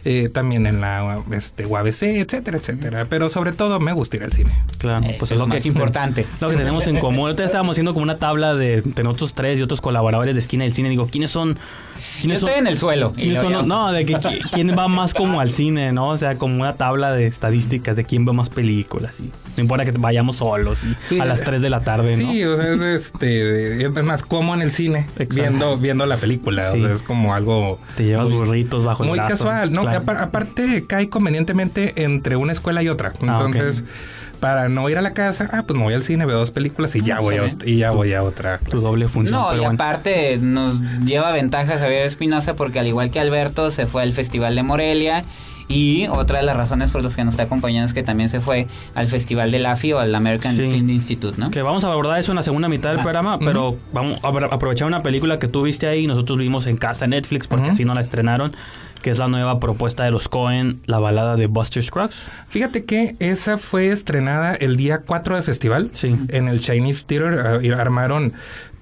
eh, 0.05 0.29
también 0.29 0.65
en 0.67 0.81
la 0.81 1.23
este, 1.31 1.65
UABC, 1.65 2.03
etcétera, 2.03 2.57
etcétera. 2.57 3.05
Pero 3.09 3.29
sobre 3.29 3.51
todo 3.53 3.79
me 3.79 3.93
gusta 3.93 4.17
ir 4.17 4.23
al 4.23 4.33
cine. 4.33 4.51
Claro, 4.77 5.05
pues 5.19 5.31
es 5.31 5.37
lo 5.37 5.47
más 5.47 5.65
importante. 5.65 6.25
Lo 6.41 6.49
que 6.49 6.57
tenemos 6.57 6.87
en 6.87 6.99
común. 6.99 7.21
Ahorita 7.29 7.45
estábamos 7.61 7.73
haciendo 7.75 7.93
como 7.93 8.03
una 8.03 8.17
tabla 8.17 8.55
de, 8.55 8.81
de 8.81 9.03
nosotros 9.03 9.33
tres 9.35 9.59
y 9.59 9.61
otros 9.61 9.81
colaboradores 9.81 10.33
de 10.33 10.39
Esquina 10.39 10.63
del 10.63 10.73
Cine. 10.73 10.89
Digo, 10.89 11.05
¿quiénes 11.05 11.29
son? 11.29 11.53
Yo 11.55 11.59
¿Quiénes 12.21 12.37
estoy 12.37 12.53
son? 12.53 12.59
en 12.59 12.67
el 12.67 12.77
suelo. 12.77 13.13
¿Quiénes 13.13 13.39
son 13.39 13.67
no, 13.67 13.91
de 13.91 14.05
que 14.05 14.15
qui- 14.15 14.49
quién 14.51 14.75
va 14.75 14.87
más 14.87 15.13
como 15.13 15.39
al 15.39 15.49
cine, 15.49 15.91
¿no? 15.91 16.09
O 16.09 16.17
sea, 16.17 16.37
como 16.39 16.55
una 16.55 16.73
tabla 16.73 17.13
de 17.13 17.27
estadísticas 17.27 17.95
de 17.95 18.03
quién 18.03 18.25
ve 18.25 18.33
más 18.33 18.49
películas. 18.49 19.19
Y 19.19 19.23
no 19.57 19.61
importa 19.61 19.85
que 19.85 19.91
vayamos 19.91 20.37
solos 20.37 20.79
y 20.83 20.95
Sí, 21.07 21.19
a 21.19 21.25
las 21.25 21.41
3 21.43 21.61
de 21.61 21.69
la 21.69 21.81
tarde, 21.81 22.11
¿no? 22.17 22.31
Sí, 22.31 22.43
o 22.43 22.55
sea, 22.57 22.71
es, 22.71 22.81
este, 22.81 23.83
es 23.85 24.03
más 24.03 24.23
como 24.23 24.55
en 24.55 24.61
el 24.63 24.71
cine, 24.71 25.05
Exacto. 25.19 25.35
viendo, 25.35 25.77
viendo 25.77 26.05
la 26.07 26.17
película. 26.17 26.71
Sí. 26.71 26.79
O 26.79 26.81
sea, 26.81 26.91
es 26.95 27.03
como 27.03 27.35
algo 27.35 27.79
Te 27.95 28.05
llevas 28.05 28.29
muy- 28.29 28.39
burritos 28.39 28.83
bajo 28.83 29.03
el 29.03 29.09
Muy 29.09 29.19
brazo. 29.19 29.33
casual, 29.45 29.71
¿no? 29.71 29.81
Claro. 29.83 30.03
Apar- 30.03 30.17
aparte 30.21 30.85
cae 30.87 31.09
convenientemente 31.09 32.03
entre 32.03 32.35
una 32.37 32.53
escuela 32.53 32.81
y 32.81 32.89
otra. 32.89 33.13
Ah, 33.21 33.37
Entonces, 33.37 33.83
para 34.41 34.67
no 34.67 34.89
ir 34.89 34.97
a 34.97 35.01
la 35.01 35.13
casa, 35.13 35.49
ah, 35.53 35.63
pues 35.65 35.77
me 35.77 35.85
voy 35.85 35.93
al 35.93 36.03
cine, 36.03 36.25
veo 36.25 36.39
dos 36.39 36.51
películas 36.51 36.93
y 36.95 37.01
ya 37.01 37.19
voy 37.21 37.37
a, 37.37 37.55
y 37.63 37.77
ya 37.77 37.91
voy 37.91 38.13
a 38.13 38.23
otra. 38.23 38.57
Tu 38.57 38.79
doble 38.79 39.07
función. 39.07 39.39
No, 39.39 39.47
pero 39.49 39.61
y 39.61 39.65
bueno. 39.65 39.75
aparte 39.75 40.37
nos 40.41 40.81
lleva 41.05 41.31
ventaja 41.31 41.77
Javier 41.77 42.05
Espinosa 42.05 42.55
porque 42.55 42.79
al 42.79 42.87
igual 42.87 43.11
que 43.11 43.19
Alberto 43.19 43.71
se 43.71 43.85
fue 43.85 44.01
al 44.01 44.11
Festival 44.11 44.55
de 44.55 44.63
Morelia 44.63 45.23
y 45.71 46.07
otra 46.07 46.39
de 46.39 46.45
las 46.45 46.55
razones 46.55 46.91
por 46.91 47.03
las 47.03 47.15
que 47.15 47.23
nos 47.23 47.33
está 47.33 47.43
acompañando 47.43 47.85
es 47.85 47.93
que 47.93 48.03
también 48.03 48.29
se 48.29 48.39
fue 48.41 48.67
al 48.93 49.07
Festival 49.07 49.51
del 49.51 49.65
AFI 49.65 49.93
o 49.93 49.99
al 49.99 50.13
American 50.13 50.55
Sí. 50.55 50.69
Film 50.69 50.89
Institute, 50.89 51.39
¿no? 51.39 51.49
Que 51.49 51.61
vamos 51.61 51.83
a 51.83 51.87
abordar 51.91 52.19
eso 52.19 52.31
en 52.31 52.35
la 52.35 52.43
segunda 52.43 52.67
mitad 52.69 52.89
del 52.91 52.99
Ah, 52.99 53.03
programa, 53.03 53.39
pero 53.39 53.77
vamos 53.93 54.19
a 54.23 54.27
apro- 54.29 54.49
aprovechar 54.51 54.87
una 54.87 55.01
película 55.01 55.39
que 55.39 55.47
tú 55.47 55.63
viste 55.63 55.87
ahí 55.87 56.03
y 56.03 56.07
nosotros 56.07 56.37
vimos 56.37 56.67
en 56.67 56.77
casa 56.77 57.07
Netflix 57.07 57.47
porque 57.47 57.65
Ujú. 57.65 57.73
así 57.73 57.85
no 57.85 57.93
la 57.93 58.01
estrenaron, 58.01 58.53
que 59.01 59.09
es 59.11 59.17
la 59.19 59.27
nueva 59.27 59.59
propuesta 59.59 60.03
de 60.03 60.11
los 60.11 60.27
Cohen, 60.29 60.79
la 60.85 60.99
balada 60.99 61.35
de 61.35 61.47
Buster 61.47 61.81
Scruggs. 61.83 62.23
Fíjate 62.49 62.85
que 62.85 63.15
esa 63.19 63.57
fue 63.57 63.87
estrenada 63.87 64.53
el 64.53 64.75
día 64.75 64.99
4 65.05 65.35
de 65.35 65.41
festival. 65.41 65.89
Sí. 65.93 66.15
En 66.27 66.47
el 66.47 66.59
Chinese 66.59 67.03
Theater 67.05 67.39
ah, 67.75 67.81
armaron 67.81 68.33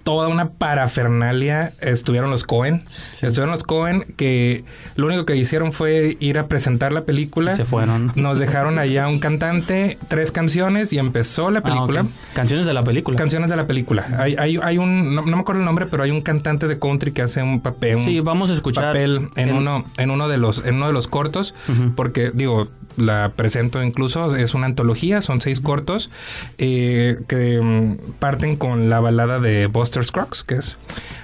toda 0.09 0.27
una 0.27 0.49
parafernalia. 0.49 1.71
Estuvieron 1.81 2.31
los 2.31 2.43
Cohen. 2.43 2.83
Estuvieron 3.13 3.51
los 3.51 3.63
Cohen 3.63 4.05
que 4.17 4.63
lo 4.95 5.05
único 5.05 5.25
que 5.25 5.35
hicieron 5.35 5.71
fue 5.71 6.17
ir 6.19 6.39
a 6.39 6.47
presentar 6.47 6.91
la 6.93 7.05
película. 7.05 7.53
Y 7.53 7.57
se 7.57 7.63
fueron. 7.65 8.11
Nos 8.15 8.39
dejaron 8.39 8.79
allá 8.79 9.07
un 9.07 9.19
cantante, 9.19 9.99
tres 10.07 10.31
canciones 10.31 10.91
y 10.93 10.97
empezó 10.97 11.51
la 11.51 11.59
Ah, 11.59 11.63
película. 11.63 12.05
Canciones 12.33 12.65
de 12.65 12.73
la 12.73 12.83
película. 12.83 13.17
Canciones 13.17 13.51
de 13.51 13.55
la 13.55 13.67
película. 13.67 14.07
Hay, 14.17 14.35
hay, 14.39 14.57
hay 14.63 14.77
un, 14.79 15.13
no, 15.13 15.21
no 15.21 15.35
me 15.35 15.41
acuerdo 15.41 15.61
el 15.61 15.65
nombre, 15.65 15.85
pero 15.85 16.01
hay 16.01 16.09
un 16.09 16.21
cantante 16.21 16.67
de 16.67 16.79
country 16.79 17.11
que 17.11 17.21
hace 17.21 17.43
un 17.43 17.61
papel, 17.61 17.97
un 17.97 18.05
Sí, 18.05 18.19
vamos 18.19 18.49
a 18.49 18.53
escuchar 18.53 18.85
papel 18.85 19.29
en, 19.35 19.53
uno, 19.53 19.85
en 19.97 20.09
uno 20.09 20.27
de 20.27 20.37
los, 20.37 20.63
en 20.65 20.75
uno 20.75 20.87
de 20.87 20.93
los 20.93 21.07
cortos, 21.07 21.53
porque 21.95 22.31
digo, 22.33 22.67
la 22.97 23.33
presento 23.35 23.83
incluso, 23.83 24.35
es 24.35 24.53
una 24.55 24.65
antología, 24.65 25.21
son 25.21 25.39
seis 25.41 25.61
cortos 25.61 26.09
eh, 26.57 27.19
que 27.27 27.61
mm, 27.61 28.13
parten 28.19 28.55
con 28.55 28.89
la 28.89 28.99
balada 28.99 29.39
de 29.39 29.67
Buster 29.67 29.98
Scruggs, 30.05 30.43
que 30.43 30.55
es, 30.55 30.77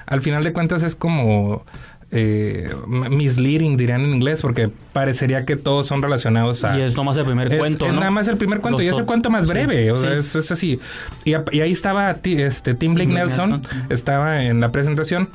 al 0.06 0.22
final 0.22 0.44
de 0.44 0.54
cuentas 0.54 0.84
es 0.84 0.96
como 0.96 1.66
eh, 2.12 2.70
misleading, 3.10 3.78
dirían 3.78 4.02
en 4.02 4.14
inglés, 4.14 4.42
porque 4.42 4.70
parecería 4.94 5.46
que 5.46 5.56
todos 5.56 5.88
son 5.88 6.02
relacionados 6.02 6.64
a... 6.64 6.78
Y 6.78 6.82
es 6.82 6.96
nomás 6.96 7.18
el 7.18 7.26
primer 7.26 7.52
Es- 7.52 7.60
cuento, 7.60 7.86
es 7.86 7.94
¿no? 7.94 8.00
nada 8.00 8.12
más 8.12 8.28
el 8.28 8.38
primer 8.38 8.62
cuento 8.62 8.78
Los 8.78 8.86
y 8.86 8.90
es 8.90 8.98
el 8.98 9.06
cuento 9.06 9.30
más 9.30 9.44
sí, 9.44 9.50
breve. 9.50 9.92
o 9.92 10.00
sea, 10.02 10.12
sí. 10.12 10.18
es, 10.20 10.36
es 10.36 10.52
así. 10.52 10.80
Y, 11.26 11.34
ahí 11.34 11.72
estaba 11.72 12.12
este, 12.24 12.74
Tim 12.74 12.94
Blake 12.94 13.10
Blake 13.10 13.26
Nelson, 13.28 13.50
Nelson. 13.62 13.86
estaba 13.90 14.44
en 14.44 14.60
la 14.62 14.72
presentación. 14.72 15.30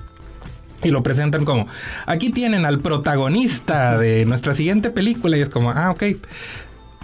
Y 0.82 0.90
lo 0.90 1.02
presentan 1.02 1.44
como, 1.44 1.66
aquí 2.06 2.30
tienen 2.30 2.64
al 2.64 2.78
protagonista 2.78 3.98
de 3.98 4.24
nuestra 4.24 4.54
siguiente 4.54 4.88
película. 4.88 5.36
Y 5.36 5.42
es 5.42 5.50
como, 5.50 5.72
ah, 5.72 5.90
ok. 5.90 6.04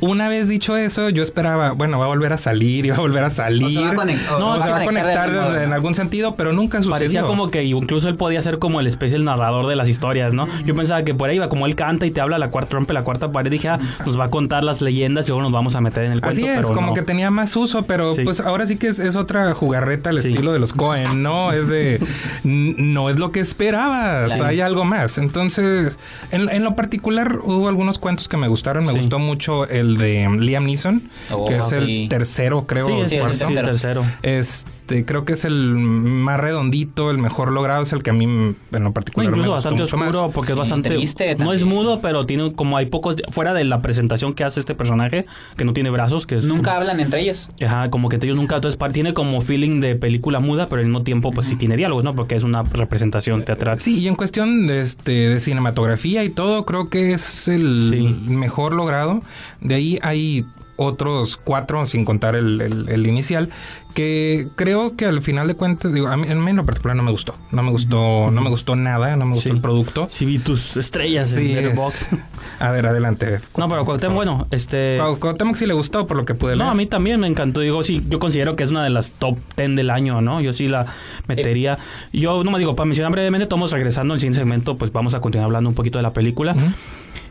Una 0.02 0.28
vez 0.28 0.46
dicho 0.48 0.76
eso, 0.76 1.08
yo 1.08 1.22
esperaba, 1.22 1.72
bueno, 1.72 1.98
va 1.98 2.04
a 2.04 2.08
volver 2.08 2.30
a 2.34 2.36
salir 2.36 2.84
y 2.84 2.90
va 2.90 2.96
a 2.96 3.00
volver 3.00 3.24
a 3.24 3.30
salir. 3.30 3.78
O 3.78 3.90
se 3.90 3.96
va 3.96 4.02
a 4.02 4.06
conect- 4.06 4.30
o 4.34 4.38
no, 4.38 4.52
se 4.54 4.58
va 4.58 4.64
se 4.66 4.70
a 4.70 4.74
va 4.74 4.80
a 4.80 4.84
conectar 4.84 5.32
de 5.32 5.40
modo, 5.40 5.56
en 5.62 5.68
¿no? 5.70 5.74
algún 5.74 5.94
sentido, 5.94 6.36
pero 6.36 6.52
nunca 6.52 6.78
sucedió. 6.78 6.90
Parecía 6.92 7.22
como 7.22 7.50
que 7.50 7.64
incluso 7.64 8.08
él 8.10 8.16
podía 8.16 8.42
ser 8.42 8.58
como 8.58 8.80
el 8.80 8.86
especie 8.86 9.16
el 9.16 9.24
narrador 9.24 9.66
de 9.68 9.74
las 9.76 9.88
historias, 9.88 10.34
¿no? 10.34 10.46
Yo 10.66 10.74
pensaba 10.74 11.02
que 11.02 11.14
por 11.14 11.30
ahí 11.30 11.36
iba, 11.36 11.48
como 11.48 11.64
él 11.64 11.74
canta 11.76 12.04
y 12.04 12.10
te 12.10 12.20
habla 12.20 12.38
la 12.38 12.50
cuarta, 12.50 12.74
rompe 12.74 12.92
la 12.92 13.04
cuarta 13.04 13.32
pared, 13.32 13.50
dije, 13.50 13.68
ah, 13.68 13.78
nos 14.04 14.20
va 14.20 14.24
a 14.24 14.28
contar 14.30 14.64
las 14.64 14.82
leyendas 14.82 15.24
y 15.26 15.28
luego 15.28 15.42
nos 15.42 15.52
vamos 15.52 15.76
a 15.76 15.80
meter 15.80 16.04
en 16.04 16.12
el 16.12 16.20
cuento. 16.20 16.40
Así 16.42 16.46
es, 16.46 16.56
pero 16.58 16.74
como 16.74 16.88
no. 16.88 16.92
que 16.92 17.00
tenía 17.02 17.30
más 17.30 17.56
uso, 17.56 17.84
pero 17.84 18.12
Sí. 18.12 18.22
pues 18.22 18.40
ahora 18.40 18.66
sí 18.66 18.76
que 18.76 18.88
es, 18.88 18.98
es 18.98 19.16
otra 19.16 19.54
jugarreta 19.54 20.10
al 20.10 20.20
Sí. 20.20 20.28
estilo 20.28 20.52
de 20.52 20.58
los 20.58 20.74
Cohen, 20.74 21.22
¿no? 21.22 21.52
Es 21.52 21.68
de, 21.68 22.00
no 22.44 23.08
es 23.08 23.18
lo 23.18 23.32
que 23.32 23.40
esperabas, 23.40 24.26
Claro. 24.26 24.44
hay 24.44 24.60
algo 24.60 24.84
más. 24.84 25.16
Entonces, 25.16 25.98
en, 26.32 26.50
en 26.50 26.64
lo 26.64 26.76
particular 26.76 27.38
hubo 27.42 27.68
algunos 27.68 27.98
cuentos 27.98 28.28
que 28.28 28.36
me 28.36 28.48
gustaron, 28.48 28.84
me 28.84 28.92
Sí. 28.92 28.98
gustó 28.98 29.18
mucho 29.18 29.66
el 29.66 29.85
de 29.96 30.28
Liam 30.40 30.64
Neeson, 30.64 31.02
Oh, 31.30 31.46
que 31.46 31.56
es 31.56 31.64
sí. 31.68 31.74
el 32.02 32.08
tercero, 32.08 32.66
creo. 32.66 32.86
Sí, 32.86 32.92
es, 33.00 33.08
Sí, 33.10 33.16
es 33.16 33.40
el 33.42 33.56
el 33.58 33.64
tercero. 33.64 34.04
Este, 34.22 35.04
creo 35.04 35.24
que 35.24 35.32
es 35.34 35.44
el 35.44 35.74
más 35.74 36.38
redondito, 36.40 37.10
el 37.10 37.18
mejor 37.18 37.52
logrado, 37.52 37.82
es 37.82 37.92
el 37.92 38.02
que 38.02 38.10
a 38.10 38.12
mí 38.12 38.24
en 38.24 38.56
lo 38.70 38.78
No, 38.80 38.92
particular 38.92 39.28
incluso 39.30 39.42
me 39.42 39.48
gustó 39.48 39.54
bastante 39.54 39.82
mucho 39.82 39.96
más. 39.96 40.08
oscuro 40.10 40.30
porque 40.32 40.52
es 40.52 40.58
bastante 40.58 40.90
triste 40.90 41.34
no 41.36 41.52
es 41.52 41.64
mudo 41.64 42.00
pero 42.00 42.26
tiene 42.26 42.52
como 42.52 42.76
hay 42.76 42.86
pocos 42.86 43.16
fuera 43.30 43.52
de 43.54 43.64
la 43.64 43.82
presentación 43.82 44.34
que 44.34 44.44
hace 44.44 44.60
este 44.60 44.74
personaje 44.74 45.26
que 45.56 45.64
no 45.64 45.72
tiene 45.72 45.90
brazos 45.90 46.26
que 46.26 46.36
es 46.36 46.44
Nunca 46.44 46.76
hablan 46.76 47.00
entre 47.00 47.20
ellos. 47.22 47.48
Ajá, 47.64 47.90
como 47.90 48.08
que 48.08 48.16
ellos 48.16 48.36
nunca 48.36 48.56
entonces 48.56 48.78
tiene 48.92 49.14
como 49.14 49.40
feeling 49.40 49.80
de 49.80 49.96
película 49.96 50.40
muda 50.40 50.68
pero 50.68 50.80
al 50.80 50.86
mismo 50.86 51.02
tiempo 51.02 51.32
pues 51.32 51.46
sí 51.48 51.56
tiene 51.56 51.76
diálogos 51.76 52.04
no 52.04 52.14
porque 52.14 52.36
es 52.36 52.42
una 52.42 52.62
representación 52.62 53.44
teatral 53.44 53.80
Sí, 53.80 53.98
y 53.98 54.08
en 54.08 54.14
cuestión 54.14 54.66
de, 54.66 54.80
este, 54.80 55.28
de 55.28 55.40
cinematografía 55.40 56.22
y 56.24 56.30
todo, 56.30 56.64
creo 56.64 56.88
que 56.88 57.12
es 57.12 57.48
el 57.48 57.90
Sí. 57.92 58.30
mejor 58.30 58.74
logrado. 58.74 59.20
De 59.60 59.74
ahí 59.76 59.98
hay 60.02 60.44
otros 60.78 61.38
cuatro, 61.42 61.86
sin 61.86 62.04
contar 62.04 62.36
el, 62.36 62.60
el- 62.60 62.88
el 62.90 63.06
inicial, 63.06 63.48
que 63.94 64.48
creo 64.56 64.94
que 64.94 65.06
al 65.06 65.22
final 65.22 65.46
de 65.46 65.54
cuentas, 65.54 65.90
digo, 65.90 66.08
a 66.08 66.18
mí, 66.18 66.30
a 66.30 66.34
mí 66.34 66.50
en 66.50 66.56
lo 66.56 66.66
particular 66.66 66.94
no 66.94 67.02
me 67.02 67.10
gustó. 67.12 67.34
No 67.50 67.62
me 67.62 67.70
gustó, 67.70 68.30
no 68.30 68.42
me 68.42 68.50
gustó 68.50 68.76
nada, 68.76 69.16
no 69.16 69.24
me 69.24 69.32
gustó 69.36 69.48
Sí. 69.48 69.54
el 69.56 69.62
producto. 69.62 70.06
sí 70.10 70.26
vi 70.26 70.38
tus 70.38 70.76
estrellas 70.76 71.30
Sí, 71.30 71.52
en 71.52 71.58
es- 71.58 71.64
Letterboxd. 71.64 72.06
A 72.58 72.70
ver, 72.72 72.86
adelante. 72.86 73.40
no 73.56 73.68
pero 73.70 73.86
Cuauhtémoc, 73.86 74.14
bueno 74.16 74.46
este 74.50 74.98
Cuau- 75.00 75.18
Cuauhtémoc 75.18 75.56
sí 75.56 75.64
le 75.66 75.72
gustó 75.72 76.06
por 76.06 76.18
lo 76.18 76.26
que 76.26 76.34
pude 76.34 76.56
leer. 76.56 76.66
No, 76.66 76.70
a 76.70 76.74
mí 76.74 76.84
también 76.86 77.20
me 77.20 77.26
encantó. 77.26 77.60
Digo, 77.60 77.82
sí, 77.82 78.02
yo 78.10 78.18
considero 78.18 78.54
que 78.54 78.62
es 78.64 78.70
una 78.70 78.84
de 78.84 78.90
las 78.90 79.12
top 79.12 79.38
10 79.56 79.76
del 79.76 79.88
año, 79.88 80.20
¿no? 80.20 80.42
Yo 80.42 80.52
sí 80.52 80.68
la 80.68 80.84
metería. 81.26 81.78
Yo, 82.12 82.44
no 82.44 82.50
me 82.50 82.58
digo, 82.58 82.76
para 82.76 82.84
mencionar 82.86 83.12
brevemente, 83.12 83.44
estamos 83.44 83.72
regresando 83.72 84.12
al 84.12 84.20
siguiente 84.20 84.40
segmento, 84.40 84.76
pues 84.76 84.92
vamos 84.92 85.14
a 85.14 85.20
continuar 85.20 85.46
hablando 85.46 85.70
un 85.70 85.74
poquito 85.74 85.98
de 85.98 86.02
la 86.02 86.12
película. 86.12 86.52
Ujú. 86.52 86.66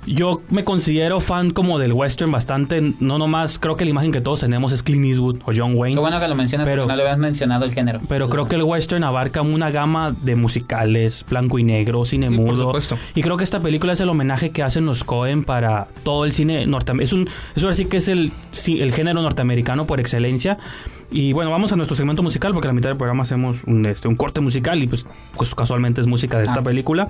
Yo 0.08 0.42
me 0.50 0.64
considero 0.64 1.20
fan 1.20 1.50
como 1.52 1.80
del 1.80 1.92
western 1.94 2.32
bastante. 2.32 2.94
No 3.00 3.18
nomás, 3.18 3.58
creo 3.58 3.76
que 3.76 3.86
la 3.86 3.92
imagen 3.92 4.12
que 4.12 4.22
todos 4.22 4.42
tenemos 4.42 4.72
es 4.72 4.84
Clint 4.84 5.06
Eastwood 5.06 5.40
o 5.46 5.52
John 5.56 5.74
Wayne. 5.76 5.96
Qué 5.96 6.00
bueno 6.00 6.20
que 6.20 6.28
lo 6.28 6.36
mencionas 6.36 6.68
Pero- 6.68 6.84
porque 6.84 6.92
no 6.94 6.98
le 6.98 7.04
habías 7.04 7.18
mencionado 7.18 7.66
el 7.66 7.74
género. 7.74 8.00
Pero 8.08 8.30
creo 8.30 8.46
que 8.46 8.56
el 8.56 8.64
western 8.64 9.04
abarca 9.04 9.42
una 9.42 9.72
gama 9.72 10.16
de 10.22 10.36
musicales, 10.36 11.26
blanco 11.30 11.58
y 11.58 11.64
negro, 11.64 12.06
cine 12.06 12.30
Sí, 12.30 12.36
por 12.36 12.46
mudo. 12.46 12.64
supuesto. 12.66 12.98
Y 13.16 13.24
creo 13.24 13.38
que 13.38 13.44
esta 13.44 13.60
película 13.62 13.94
es 13.94 14.00
el 14.00 14.10
homenaje 14.10 14.52
que 14.52 14.62
hacen 14.64 14.86
los 14.86 15.04
Cohen 15.04 15.44
para 15.44 15.88
todo 16.04 16.26
el 16.26 16.34
cine 16.34 16.66
norteamericano. 16.68 17.04
Es 17.04 17.14
un, 17.14 17.28
eso 17.56 17.66
ahora 17.66 17.76
sí 17.76 17.86
que 17.86 17.98
es 17.98 18.08
el, 18.08 18.32
sí, 18.52 18.82
el 18.82 18.94
género 18.94 19.22
norteamericano 19.22 19.86
por 19.88 20.00
excelencia. 20.00 20.58
Y 21.12 21.34
bueno, 21.34 21.50
vamos 21.52 21.72
a 21.72 21.76
nuestro 21.76 21.96
segmento 21.96 22.22
musical 22.24 22.54
porque 22.54 22.68
a 22.68 22.70
la 22.70 22.74
mitad 22.76 22.90
del 22.90 22.98
programa 22.98 23.24
hacemos 23.24 23.64
un, 23.66 23.86
este, 23.86 24.08
un 24.08 24.16
corte 24.16 24.40
musical 24.42 24.82
y 24.84 24.88
pues, 24.88 25.06
pues 25.36 25.54
casualmente 25.56 26.02
es 26.02 26.08
música 26.08 26.38
de 26.38 26.44
esta 26.46 26.60
Ah. 26.60 26.64
película. 26.64 27.08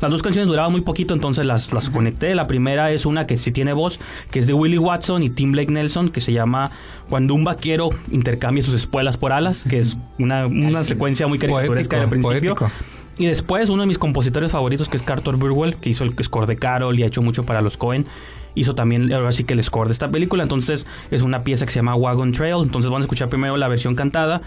Las 0.00 0.10
dos 0.10 0.22
canciones 0.22 0.48
duraban 0.48 0.72
muy 0.72 0.80
poquito, 0.80 1.14
entonces 1.14 1.46
las, 1.46 1.72
las 1.72 1.90
conecté. 1.90 2.34
La 2.34 2.46
primera 2.46 2.90
es 2.90 3.06
una 3.06 3.26
que 3.26 3.36
sí 3.36 3.52
tiene 3.52 3.72
voz, 3.72 4.00
que 4.30 4.38
es 4.38 4.46
de 4.46 4.54
Willie 4.54 4.78
Watson 4.78 5.22
y 5.22 5.30
Tim 5.30 5.52
Blake 5.52 5.72
Nelson, 5.72 6.10
que 6.10 6.20
se 6.20 6.32
llama 6.32 6.70
Cuando 7.08 7.34
un 7.34 7.44
vaquero 7.44 7.88
intercambia 8.10 8.62
sus 8.62 8.74
espuelas 8.74 9.16
por 9.16 9.32
alas, 9.32 9.64
que 9.68 9.78
es 9.78 9.96
una, 10.18 10.46
una 10.46 10.84
secuencia 10.84 11.26
muy 11.26 11.38
caricaturesca 11.38 12.00
al 12.00 12.08
principio. 12.08 12.54
poético. 12.54 12.70
Y 13.18 13.26
después 13.26 13.68
uno 13.68 13.82
de 13.82 13.88
mis 13.88 13.98
compositores 13.98 14.52
favoritos, 14.52 14.88
que 14.88 14.96
es 14.96 15.02
Carter 15.02 15.34
Burwell, 15.34 15.76
que 15.76 15.90
hizo 15.90 16.04
el 16.04 16.14
score 16.22 16.46
de 16.46 16.56
Carol 16.56 16.96
y 16.96 17.02
ha 17.02 17.06
hecho 17.06 17.20
mucho 17.20 17.44
para 17.44 17.60
los 17.60 17.76
Cohen, 17.76 18.06
hizo 18.54 18.76
también 18.76 19.12
ahora 19.12 19.32
sí 19.32 19.42
que 19.42 19.54
el 19.54 19.62
score 19.62 19.88
de 19.88 19.92
esta 19.92 20.08
película. 20.10 20.44
Entonces 20.44 20.86
es 21.10 21.22
una 21.22 21.42
pieza 21.42 21.66
que 21.66 21.72
se 21.72 21.80
llama 21.80 21.96
Wagon 21.96 22.32
Trail. 22.32 22.62
Entonces 22.62 22.88
vamos 22.88 23.00
a 23.00 23.06
escuchar 23.06 23.28
primero 23.28 23.56
la 23.56 23.66
versión 23.66 23.96
cantada 23.96 24.40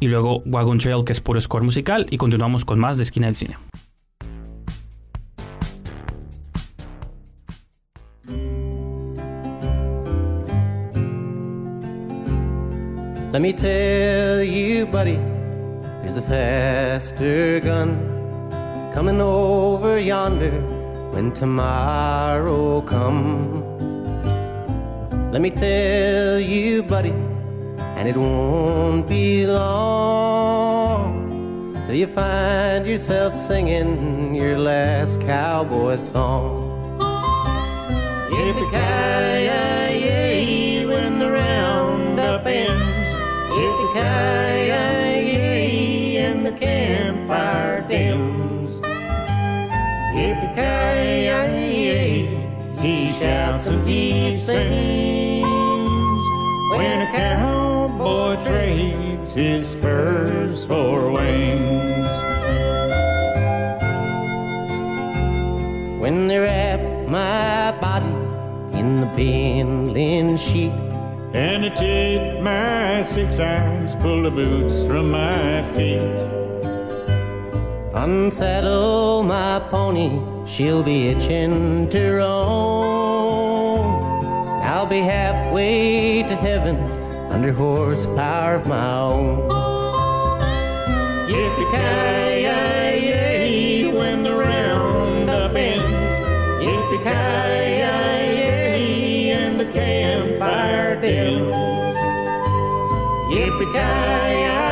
y 0.00 0.08
luego 0.08 0.42
Wagon 0.46 0.78
Trail, 0.78 1.04
que 1.04 1.12
es 1.12 1.20
puro 1.20 1.40
score 1.40 1.62
musical. 1.62 2.06
Y 2.10 2.16
continuamos 2.16 2.64
con 2.64 2.80
más 2.80 2.96
de 2.96 3.04
Esquina 3.04 3.26
del 3.26 3.36
Cine. 3.36 3.56
Let 13.32 13.40
me 13.40 13.52
tell 13.54 14.42
you, 14.42 14.84
buddy, 14.84 15.16
there's 16.02 16.18
a 16.18 16.22
faster 16.22 17.60
gun 17.60 17.96
coming 18.92 19.22
over 19.22 19.98
yonder 19.98 20.60
when 21.12 21.32
tomorrow 21.32 22.82
comes. 22.82 23.64
Let 25.32 25.40
me 25.40 25.48
tell 25.48 26.38
you, 26.40 26.82
buddy, 26.82 27.14
and 27.96 28.06
it 28.06 28.18
won't 28.18 29.08
be 29.08 29.46
long 29.46 31.02
till 31.86 31.94
you 31.94 32.08
find 32.08 32.86
yourself 32.86 33.32
singing 33.32 34.34
your 34.34 34.58
last 34.58 35.22
cowboy 35.22 35.96
song. 35.96 36.68
Yippee-ki-yay, 38.28 39.31
He 52.82 53.12
shouts 53.12 53.66
and 53.66 53.88
he 53.88 54.36
sings. 54.36 55.46
When 56.76 57.02
a 57.02 57.10
cowboy 57.12 58.44
trades 58.44 59.34
his 59.34 59.70
spurs 59.70 60.64
for 60.64 61.12
wings. 61.12 62.10
When 66.00 66.26
they 66.26 66.38
wrap 66.38 66.80
my 67.08 67.70
body 67.80 68.16
in 68.76 69.00
the 69.00 69.06
bindling 69.14 70.36
sheet 70.36 70.72
And 71.32 71.64
I 71.64 71.68
take 71.68 72.42
my 72.42 73.04
six 73.04 73.38
irons, 73.38 73.94
pull 73.94 74.24
the 74.24 74.30
boots 74.30 74.82
from 74.82 75.12
my 75.12 75.62
feet. 75.74 76.18
Unsaddle 77.94 79.22
my 79.22 79.60
pony, 79.70 80.31
she'll 80.46 80.82
be 80.82 81.08
itching 81.08 81.88
to 81.88 82.14
roam. 82.16 84.02
I'll 84.62 84.86
be 84.86 85.00
halfway 85.00 86.22
to 86.22 86.36
heaven 86.36 86.76
under 87.30 87.52
horsepower 87.52 88.56
of 88.56 88.66
my 88.66 88.92
own. 88.92 89.48
Yippee-ki-yay, 91.28 92.66
when 93.86 94.22
the 94.22 94.34
roundup 94.34 95.54
ends. 95.54 95.84
Yippee-ki-yay, 96.64 97.90
and 99.30 99.58
the 99.58 99.66
campfire 99.66 101.00
dims. 101.00 101.54
Yippee-ki-yay, 103.32 104.64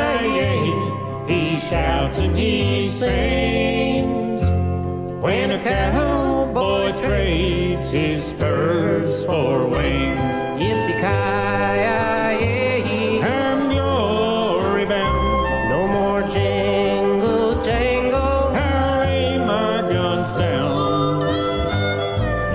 he 1.26 1.60
shouts 1.60 2.18
and 2.18 2.36
he 2.36 2.88
sings. 2.88 3.79
When 5.20 5.50
a 5.50 5.62
cowboy 5.62 6.92
trades 7.02 7.90
his 7.90 8.24
spurs 8.24 9.22
for 9.26 9.66
wings. 9.66 10.18
Yippee-ki-yay, 10.58 11.10
I'm 13.22 13.68
glory 13.68 14.86
bound. 14.86 15.68
no 15.68 15.86
more 15.88 16.22
jingle 16.32 17.62
jangle. 17.62 18.48
I 18.56 19.04
lay 19.04 19.36
my 19.38 19.82
guns 19.92 20.32
down. 20.32 21.20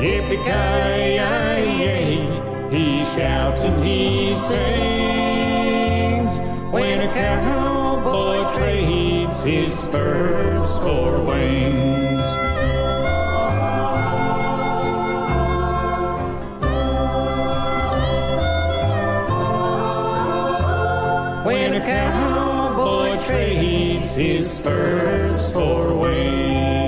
Yippee-ki-yay, 0.01 2.17
he 2.71 3.05
shouts 3.13 3.61
and 3.61 3.83
he 3.83 4.35
sings. 4.37 6.39
When 6.73 7.01
a 7.01 7.13
cowboy 7.13 8.43
trades 8.55 9.43
his 9.43 9.77
spurs 9.77 10.73
for 10.79 11.21
wings. 11.21 12.25
His 24.15 24.49
spurs 24.49 25.51
for 25.51 25.93
wings. 25.93 26.84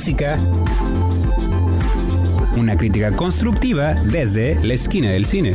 Música. 0.00 0.38
Una 2.56 2.74
crítica 2.74 3.14
constructiva 3.14 3.92
desde 3.92 4.54
la 4.64 4.72
esquina 4.72 5.10
del 5.10 5.26
cine. 5.26 5.54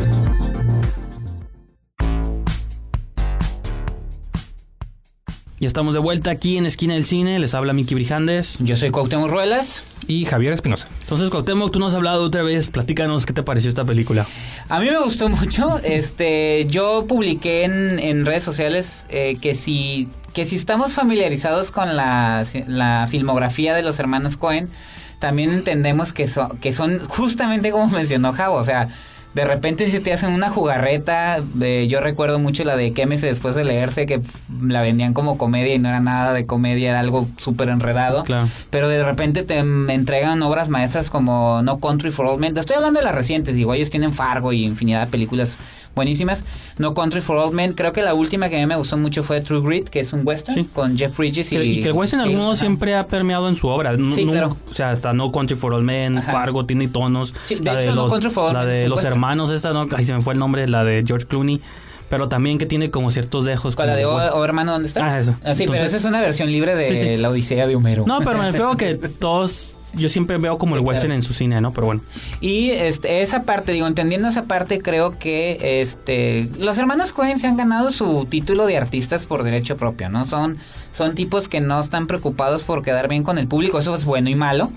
Ya 5.60 5.68
estamos 5.68 5.96
de 5.96 6.00
vuelta 6.00 6.30
aquí 6.30 6.58
en 6.58 6.68
Esquina 6.68 6.94
del 6.94 7.06
Cine. 7.06 7.40
Les 7.40 7.56
habla 7.56 7.74
Miki 7.74 7.96
Brijandes. 7.96 8.58
Yo 8.60 8.76
soy 8.76 8.92
Cuauhtémoc 8.92 9.32
Ruelas. 9.32 9.84
Y 10.06 10.26
Javier 10.26 10.54
Espinosa. 10.54 10.90
Entonces, 11.02 11.32
Cuauhtémoc, 11.32 11.72
tú 11.72 11.80
nos 11.80 11.94
has 11.94 11.96
hablado 11.96 12.24
otra 12.26 12.44
vez. 12.44 12.68
Platícanos 12.68 13.26
qué 13.26 13.34
te 13.34 13.42
pareció 13.42 13.70
esta 13.70 13.84
película. 13.84 14.28
A 14.70 14.80
mí 14.80 14.92
me 14.92 15.00
gustó 15.00 15.28
mucho. 15.30 15.80
Este, 15.84 16.68
yo 16.70 17.08
publiqué 17.08 17.64
en, 17.64 17.98
en 17.98 18.26
redes 18.26 18.44
sociales 18.44 19.08
eh, 19.10 19.38
que 19.42 19.56
si 19.56 20.08
que 20.36 20.46
si 20.46 20.56
estamos 20.58 20.94
familiarizados 20.94 21.72
con 21.72 21.96
la, 21.96 22.46
la 22.68 23.08
filmografía 23.10 23.74
de 23.74 23.82
los 23.82 23.98
hermanos 23.98 24.38
Cohen, 24.38 24.70
también 25.20 25.52
entendemos 25.52 26.14
que, 26.14 26.28
so- 26.28 26.56
que 26.62 26.72
son 26.74 27.00
justamente 27.08 27.72
como 27.72 27.88
mencionó 27.90 28.34
Javo, 28.34 28.56
o 28.58 28.64
sea, 28.64 28.90
de 29.34 29.44
repente 29.44 29.90
si 29.92 30.00
te 30.00 30.14
hacen 30.14 30.32
una 30.32 30.50
jugarreta, 30.50 31.42
de, 31.56 31.90
yo 31.90 32.00
recuerdo 32.00 32.40
mucho 32.40 32.64
la 32.64 32.78
de 32.78 32.94
Quémese 32.94 33.28
después 33.28 33.54
de 33.54 33.66
leerse, 33.66 34.06
que 34.06 34.22
la 34.62 34.82
vendían 34.82 35.14
como 35.14 35.38
comedia 35.38 35.74
y 35.76 35.80
no 35.80 35.90
era 35.90 36.00
nada 36.00 36.32
de 36.34 36.46
comedia, 36.46 36.92
era 36.92 37.02
algo 37.02 37.28
súper 37.38 37.68
enredado. 37.68 38.24
Claro. 38.24 38.48
Pero 38.70 38.88
de 38.88 39.04
repente 39.04 39.44
te 39.44 39.58
entregan 39.58 40.42
obras 40.42 40.70
maestras 40.70 41.10
como 41.10 41.62
No 41.64 41.82
Country 41.82 42.12
for 42.12 42.26
Old 42.28 42.40
Men. 42.40 42.58
Estoy 42.58 42.78
hablando 42.78 43.00
de 43.02 43.06
las 43.06 43.14
recientes, 43.16 43.56
digo, 43.56 43.74
ellos 43.74 43.90
tienen 43.90 44.14
Fargo 44.14 44.54
y 44.54 44.64
infinidad 44.64 45.02
de 45.06 45.12
películas 45.12 45.58
buenísimas. 45.96 46.44
No 46.78 46.94
Country 46.94 47.22
for 47.22 47.38
Old 47.38 47.54
Men, 47.54 47.74
creo 47.74 47.94
que 47.94 48.02
la 48.02 48.14
última 48.14 48.50
que 48.50 48.58
a 48.58 48.60
mí 48.60 48.66
me 48.66 48.76
gustó 48.76 48.98
mucho 48.98 49.24
fue 49.24 49.42
True 49.42 49.62
Grit, 49.62 49.90
que 49.90 50.02
es 50.02 50.14
un 50.14 50.22
western 50.26 50.64
Sí. 50.64 50.70
con 50.74 50.98
Jeff 50.98 51.18
Bridges 51.18 51.52
y... 51.54 51.58
Y, 51.58 51.82
que 51.82 51.88
el 51.88 51.94
western 51.94 52.30
modo 52.36 52.52
Ajá. 52.52 52.56
siempre 52.60 52.96
ha 52.96 53.08
permeado 53.08 53.48
en 53.50 53.56
su 53.56 53.68
obra. 53.68 53.96
Nu- 53.98 54.14
Sí, 54.14 54.26
claro. 54.26 54.58
O 54.70 54.74
sea, 54.74 54.92
hasta 54.92 55.14
No 55.14 55.32
Country 55.32 55.56
for 55.56 55.74
All 55.74 55.84
Men, 55.84 56.18
Ajá. 56.18 56.32
Fargo, 56.32 56.66
tiene 56.66 56.88
tonos. 56.88 57.34
Sí, 57.46 57.56
de 57.56 57.62
la 57.62 57.74
hecho, 57.80 57.90
de 57.92 57.96
No 57.96 58.04
los, 58.04 58.12
Country 58.12 58.30
for 58.30 58.44
Old 58.46 58.54
la 58.54 58.66
de 58.66 58.88
los 58.88 58.98
western. 58.98 59.14
hermanos, 59.14 59.50
esta, 59.52 59.72
¿no? 59.74 59.88
Ahí 59.96 60.04
se 60.06 60.14
me 60.14 60.22
fue 60.22 60.34
el 60.34 60.40
nombre, 60.40 60.68
la 60.68 60.84
de 60.84 61.04
George 61.06 61.26
Clooney. 61.28 61.62
Pero 62.08 62.28
también 62.30 62.60
que 62.60 62.68
tiene 62.68 62.92
como 62.92 63.10
ciertos 63.10 63.46
dejos. 63.46 63.76
¿Con 63.76 63.88
la 63.88 63.96
de 63.96 64.06
O, 64.06 64.16
western. 64.16 64.38
O 64.38 64.46
hermano 64.46 64.74
dónde 64.74 64.88
estás? 64.88 65.04
Ah, 65.04 65.20
eso. 65.20 65.32
sí, 65.32 65.40
pero 65.42 65.52
Entonces- 65.74 65.88
esa 65.88 65.98
es 65.98 66.06
una 66.06 66.22
versión 66.22 66.52
libre 66.52 66.76
de 66.76 66.88
Sí, 66.90 66.98
sí. 66.98 67.18
la 67.18 67.30
Odisea 67.32 67.66
de 67.66 67.76
Homero. 67.76 68.04
No, 68.06 68.20
pero 68.20 68.38
me 68.38 68.46
refiero 68.52 68.78
que 68.78 68.94
todos. 68.96 69.78
Yo 69.98 70.10
siempre 70.10 70.38
veo 70.38 70.58
como 70.58 70.76
Sí, 70.76 70.80
el 70.82 70.86
western 70.88 71.08
claro. 71.08 71.16
en 71.16 71.22
su 71.22 71.34
cine, 71.34 71.62
¿no? 71.62 71.72
Pero 71.72 71.88
bueno. 71.88 72.02
Y 72.42 72.70
este, 72.72 73.22
esa 73.22 73.44
parte, 73.44 73.72
digo, 73.72 73.88
entendiendo 73.88 74.28
esa 74.28 74.44
parte, 74.46 74.80
creo 74.80 75.18
que 75.18 75.82
este, 75.82 76.50
los 76.58 76.78
hermanos 76.78 77.12
Cohen 77.12 77.40
se 77.40 77.48
han 77.48 77.58
ganado 77.58 77.92
su 77.92 78.26
título 78.26 78.66
de 78.66 78.78
artistas 78.78 79.26
por 79.26 79.44
derecho 79.44 79.78
propio, 79.78 80.10
¿no? 80.10 80.26
Son, 80.26 80.58
son 80.92 81.16
tipos 81.16 81.50
que 81.50 81.62
no 81.62 81.80
están 81.80 82.08
preocupados 82.08 82.64
por 82.64 82.84
quedar 82.84 83.08
bien 83.08 83.24
con 83.24 83.38
el 83.38 83.48
público, 83.48 83.80
eso 83.80 83.96
es 83.96 84.06
bueno 84.06 84.30
y 84.30 84.36
malo. 84.36 84.72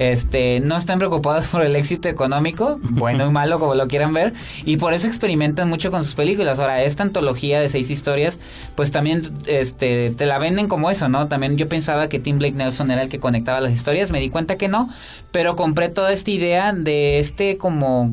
Este, 0.00 0.60
no 0.60 0.78
están 0.78 0.98
preocupados 0.98 1.48
por 1.48 1.60
el 1.62 1.76
éxito 1.76 2.08
económico, 2.08 2.80
bueno 2.82 3.26
y 3.26 3.30
malo, 3.30 3.60
como 3.60 3.74
lo 3.74 3.86
quieran 3.86 4.14
ver, 4.14 4.32
y 4.64 4.78
por 4.78 4.94
eso 4.94 5.06
experimentan 5.06 5.68
mucho 5.68 5.90
con 5.90 6.04
sus 6.04 6.14
películas. 6.14 6.58
Ahora, 6.58 6.82
esta 6.82 7.02
antología 7.02 7.60
de 7.60 7.68
seis 7.68 7.90
historias, 7.90 8.40
pues 8.76 8.90
también 8.90 9.30
este, 9.46 10.08
te 10.16 10.24
la 10.24 10.38
venden 10.38 10.68
como 10.68 10.90
eso, 10.90 11.10
¿no? 11.10 11.28
También 11.28 11.58
yo 11.58 11.68
pensaba 11.68 12.08
que 12.08 12.18
Tim 12.18 12.38
Blake 12.38 12.54
Nelson 12.54 12.90
era 12.90 13.02
el 13.02 13.10
que 13.10 13.20
conectaba 13.20 13.60
las 13.60 13.72
historias, 13.72 14.10
me 14.10 14.20
di 14.20 14.30
cuenta 14.30 14.56
que 14.56 14.68
no, 14.68 14.88
pero 15.32 15.54
compré 15.54 15.90
toda 15.90 16.14
esta 16.14 16.30
idea 16.30 16.72
de 16.72 17.18
este 17.18 17.58
como, 17.58 18.10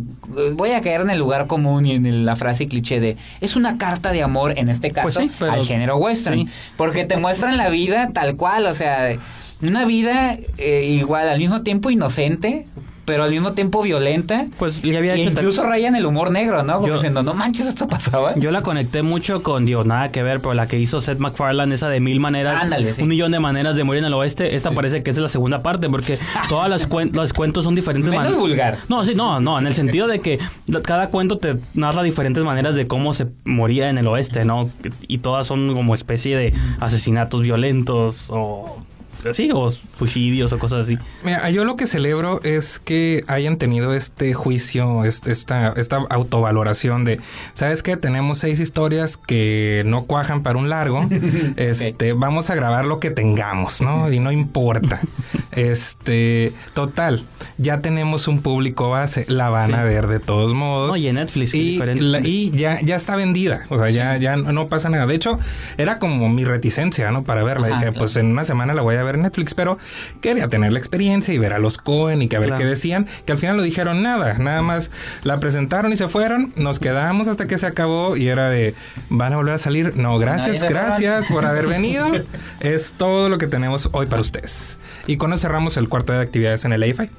voy 0.56 0.72
a 0.72 0.82
caer 0.82 1.00
en 1.00 1.10
el 1.10 1.20
lugar 1.20 1.48
común 1.48 1.86
y 1.86 1.94
en 1.94 2.26
la 2.26 2.36
frase 2.36 2.68
cliché 2.68 3.00
de, 3.00 3.16
es 3.40 3.56
una 3.56 3.78
carta 3.78 4.12
de 4.12 4.24
amor, 4.24 4.60
en 4.60 4.68
este 4.68 4.92
caso, 4.92 5.04
Pues 5.04 5.16
sí, 5.16 5.32
pero- 5.40 5.54
al 5.54 5.66
género 5.66 5.96
western, 5.96 6.40
sí. 6.48 6.50
porque 6.76 7.06
te 7.06 7.16
muestran 7.16 7.56
la 7.56 7.70
vida 7.70 8.10
tal 8.14 8.36
cual, 8.36 8.66
o 8.66 8.74
sea, 8.74 9.16
una 9.62 9.86
vida 9.86 10.38
eh, 10.58 10.86
igual, 10.86 11.30
al 11.30 11.40
mismo 11.40 11.62
tiempo 11.62 11.90
inocente, 11.90 12.68
pero 13.06 13.24
al 13.24 13.32
mismo 13.32 13.54
tiempo 13.54 13.82
violenta. 13.84 14.48
Pues 14.60 14.82
ya 14.82 14.98
había 14.98 15.16
E 15.16 15.22
hecho. 15.22 15.30
incluso 15.32 15.64
raya 15.64 15.88
en 15.88 15.96
el 15.96 16.06
humor 16.06 16.30
negro, 16.30 16.62
¿no? 16.64 16.74
Como 16.74 16.88
Yo- 16.90 16.94
diciendo, 16.96 17.24
no 17.24 17.34
manches, 17.34 17.66
esto 17.66 17.88
pasaba. 17.88 18.36
Yo 18.36 18.52
la 18.52 18.64
conecté 18.64 19.02
mucho 19.02 19.44
con, 19.44 19.64
digo, 19.64 19.86
nada 19.86 20.12
que 20.12 20.24
ver, 20.24 20.42
pero 20.42 20.54
la 20.54 20.68
que 20.68 20.78
hizo 20.78 21.00
Seth 21.00 21.18
MacFarlane, 21.18 21.74
esa 21.74 21.88
de 21.88 22.02
mil 22.02 22.20
maneras, 22.20 22.62
Ándale, 22.62 22.92
sí. 22.92 23.02
un 23.02 23.08
millón 23.08 23.32
de 23.32 23.40
maneras 23.40 23.78
de 23.78 23.86
morir 23.86 24.00
en 24.00 24.08
el 24.08 24.14
oeste, 24.14 24.58
esta 24.58 24.72
parece 24.72 25.04
que 25.04 25.12
es 25.12 25.18
la 25.20 25.30
segunda 25.30 25.64
parte, 25.64 25.90
porque 25.90 26.20
todas 26.50 26.70
las 26.70 26.90
cuen- 26.90 27.14
los 27.14 27.32
cuentos 27.32 27.64
son 27.64 27.76
diferentes 27.76 28.14
maneras. 28.14 28.38
vulgar. 28.38 28.80
No, 28.90 29.06
sí, 29.06 29.16
no, 29.16 29.40
no, 29.40 29.58
en 29.58 29.68
el 29.68 29.74
sentido 29.74 30.08
de 30.08 30.20
que 30.20 30.38
cada 30.84 31.08
cuento 31.10 31.38
te 31.38 31.56
narra 31.76 32.04
diferentes 32.04 32.44
maneras 32.44 32.76
de 32.76 32.88
cómo 32.88 33.14
se 33.14 33.28
moría 33.46 33.90
en 33.90 33.98
el 33.98 34.08
oeste, 34.08 34.44
¿no? 34.44 34.70
Y 35.08 35.20
todas 35.20 35.48
son 35.48 35.74
como 35.74 35.96
especie 35.96 36.36
de 36.36 36.54
asesinatos 36.82 37.42
violentos 37.42 38.26
o 38.32 38.84
así, 39.26 39.50
o 39.54 39.72
suicidios 39.98 40.54
o 40.54 40.60
cosas 40.60 40.82
así. 40.86 40.98
Mira, 41.24 41.50
yo 41.50 41.66
lo 41.66 41.76
que 41.76 41.88
celebro 41.88 42.42
es 42.44 42.80
que 42.80 43.24
hayan 43.28 43.58
tenido 43.58 43.94
este 43.94 44.34
juicio, 44.34 45.04
este- 45.04 45.32
esta, 45.32 45.74
esta 45.78 45.98
autovaloración 46.10 47.04
de, 47.06 47.20
¿sabes 47.54 47.84
qué? 47.84 47.98
Tenemos 47.98 48.38
seis 48.38 48.60
historias 48.60 49.18
que 49.18 49.84
no 49.86 50.04
cuajan 50.06 50.44
para 50.44 50.58
un 50.58 50.70
largo, 50.70 51.06
este, 51.58 52.14
vamos 52.14 52.50
a 52.50 52.56
grabar 52.56 52.86
lo 52.86 53.00
que 53.00 53.10
tengamos, 53.12 53.82
¿no? 53.82 54.12
Y 54.12 54.20
no 54.20 54.32
importa. 54.32 55.02
Este, 55.58 56.54
total, 56.74 57.24
ya 57.58 57.82
tenemos 57.82 58.28
un 58.28 58.42
público 58.42 58.92
base, 58.92 59.26
la 59.28 59.50
van 59.50 59.68
Sí. 59.68 59.74
a 59.74 59.84
ver 59.84 60.08
de 60.08 60.20
todos 60.20 60.54
modos. 60.54 60.96
En 60.98 61.16
Netflix, 61.16 61.54
y, 61.56 61.78
la- 61.80 62.20
y 62.20 62.52
ya, 62.52 62.80
ya 62.82 62.96
está 62.96 63.16
vendida, 63.16 63.66
o 63.70 63.78
sea, 63.80 63.90
ya, 63.90 64.18
ya 64.18 64.36
no, 64.38 64.68
pasa 64.68 64.90
nada. 64.90 65.06
De 65.08 65.16
hecho, 65.16 65.40
era 65.78 65.98
como 66.00 66.30
mi 66.30 66.44
reticencia, 66.46 67.10
¿no? 67.12 67.24
Para 67.24 67.44
verla. 67.44 67.68
Ajá, 67.68 67.76
Dije, 67.78 67.86
claro. 67.92 67.98
pues 68.00 68.16
en 68.18 68.28
una 68.28 68.44
semana 68.46 68.74
la 68.74 68.82
voy 68.84 68.96
a 68.98 69.04
ver 69.04 69.16
en 69.16 69.24
Netflix, 69.24 69.54
pero 69.56 69.78
quería 70.22 70.48
tener 70.48 70.72
la 70.74 70.80
experiencia 70.80 71.34
y 71.34 71.38
ver 71.40 71.54
a 71.54 71.60
los 71.60 71.78
Cohen 71.80 72.22
y 72.22 72.28
que 72.28 72.36
a 72.36 72.40
ver 72.40 72.50
Claro. 72.50 72.62
qué 72.62 72.68
decían, 72.70 73.08
que 73.26 73.32
al 73.32 73.38
final 73.40 73.58
no 73.58 73.64
dijeron 73.64 74.04
nada, 74.04 74.36
nada 74.38 74.62
más 74.62 74.92
la 75.24 75.40
presentaron 75.40 75.92
y 75.92 75.98
se 75.98 76.08
fueron, 76.08 76.54
nos 76.56 76.80
quedamos 76.80 77.28
hasta 77.28 77.48
que 77.48 77.58
se 77.58 77.66
acabó 77.66 78.16
y 78.16 78.28
era 78.28 78.50
de, 78.50 78.76
¿van 79.10 79.34
a 79.34 79.38
volver 79.38 79.56
a 79.56 79.58
salir? 79.58 79.98
No, 79.98 80.20
gracias, 80.20 80.64
gracias 80.70 81.30
por 81.30 81.46
haber 81.46 81.66
venido. 81.68 82.12
es 82.60 82.94
todo 82.96 83.28
lo 83.30 83.38
que 83.40 83.48
tenemos 83.48 83.90
hoy 83.92 84.06
para 84.06 84.22
ustedes. 84.22 84.78
Y 85.08 85.18
con 85.18 85.34
eso 85.34 85.47
cerramos 85.48 85.78
el 85.78 85.88
cuarto 85.88 86.12
de 86.14 86.20
actividades 86.20 86.66
en 86.66 86.74
el 86.74 86.84
AFI. 86.84 87.10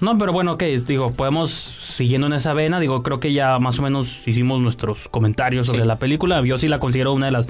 No, 0.00 0.16
pero 0.16 0.32
bueno, 0.32 0.52
ok, 0.52 0.62
digo, 0.86 1.12
podemos, 1.12 1.50
siguiendo 1.50 2.26
en 2.26 2.32
esa 2.32 2.54
vena, 2.54 2.80
digo, 2.80 3.02
creo 3.02 3.20
que 3.20 3.32
ya 3.34 3.58
más 3.58 3.78
o 3.78 3.82
menos 3.82 4.26
hicimos 4.26 4.60
nuestros 4.62 5.06
comentarios 5.08 5.66
sobre 5.66 5.82
Sí. 5.82 5.86
la 5.88 5.98
película. 5.98 6.42
Yo 6.44 6.56
sí 6.56 6.66
la 6.68 6.78
considero 6.80 7.12
una 7.12 7.26
de 7.26 7.32
las 7.32 7.46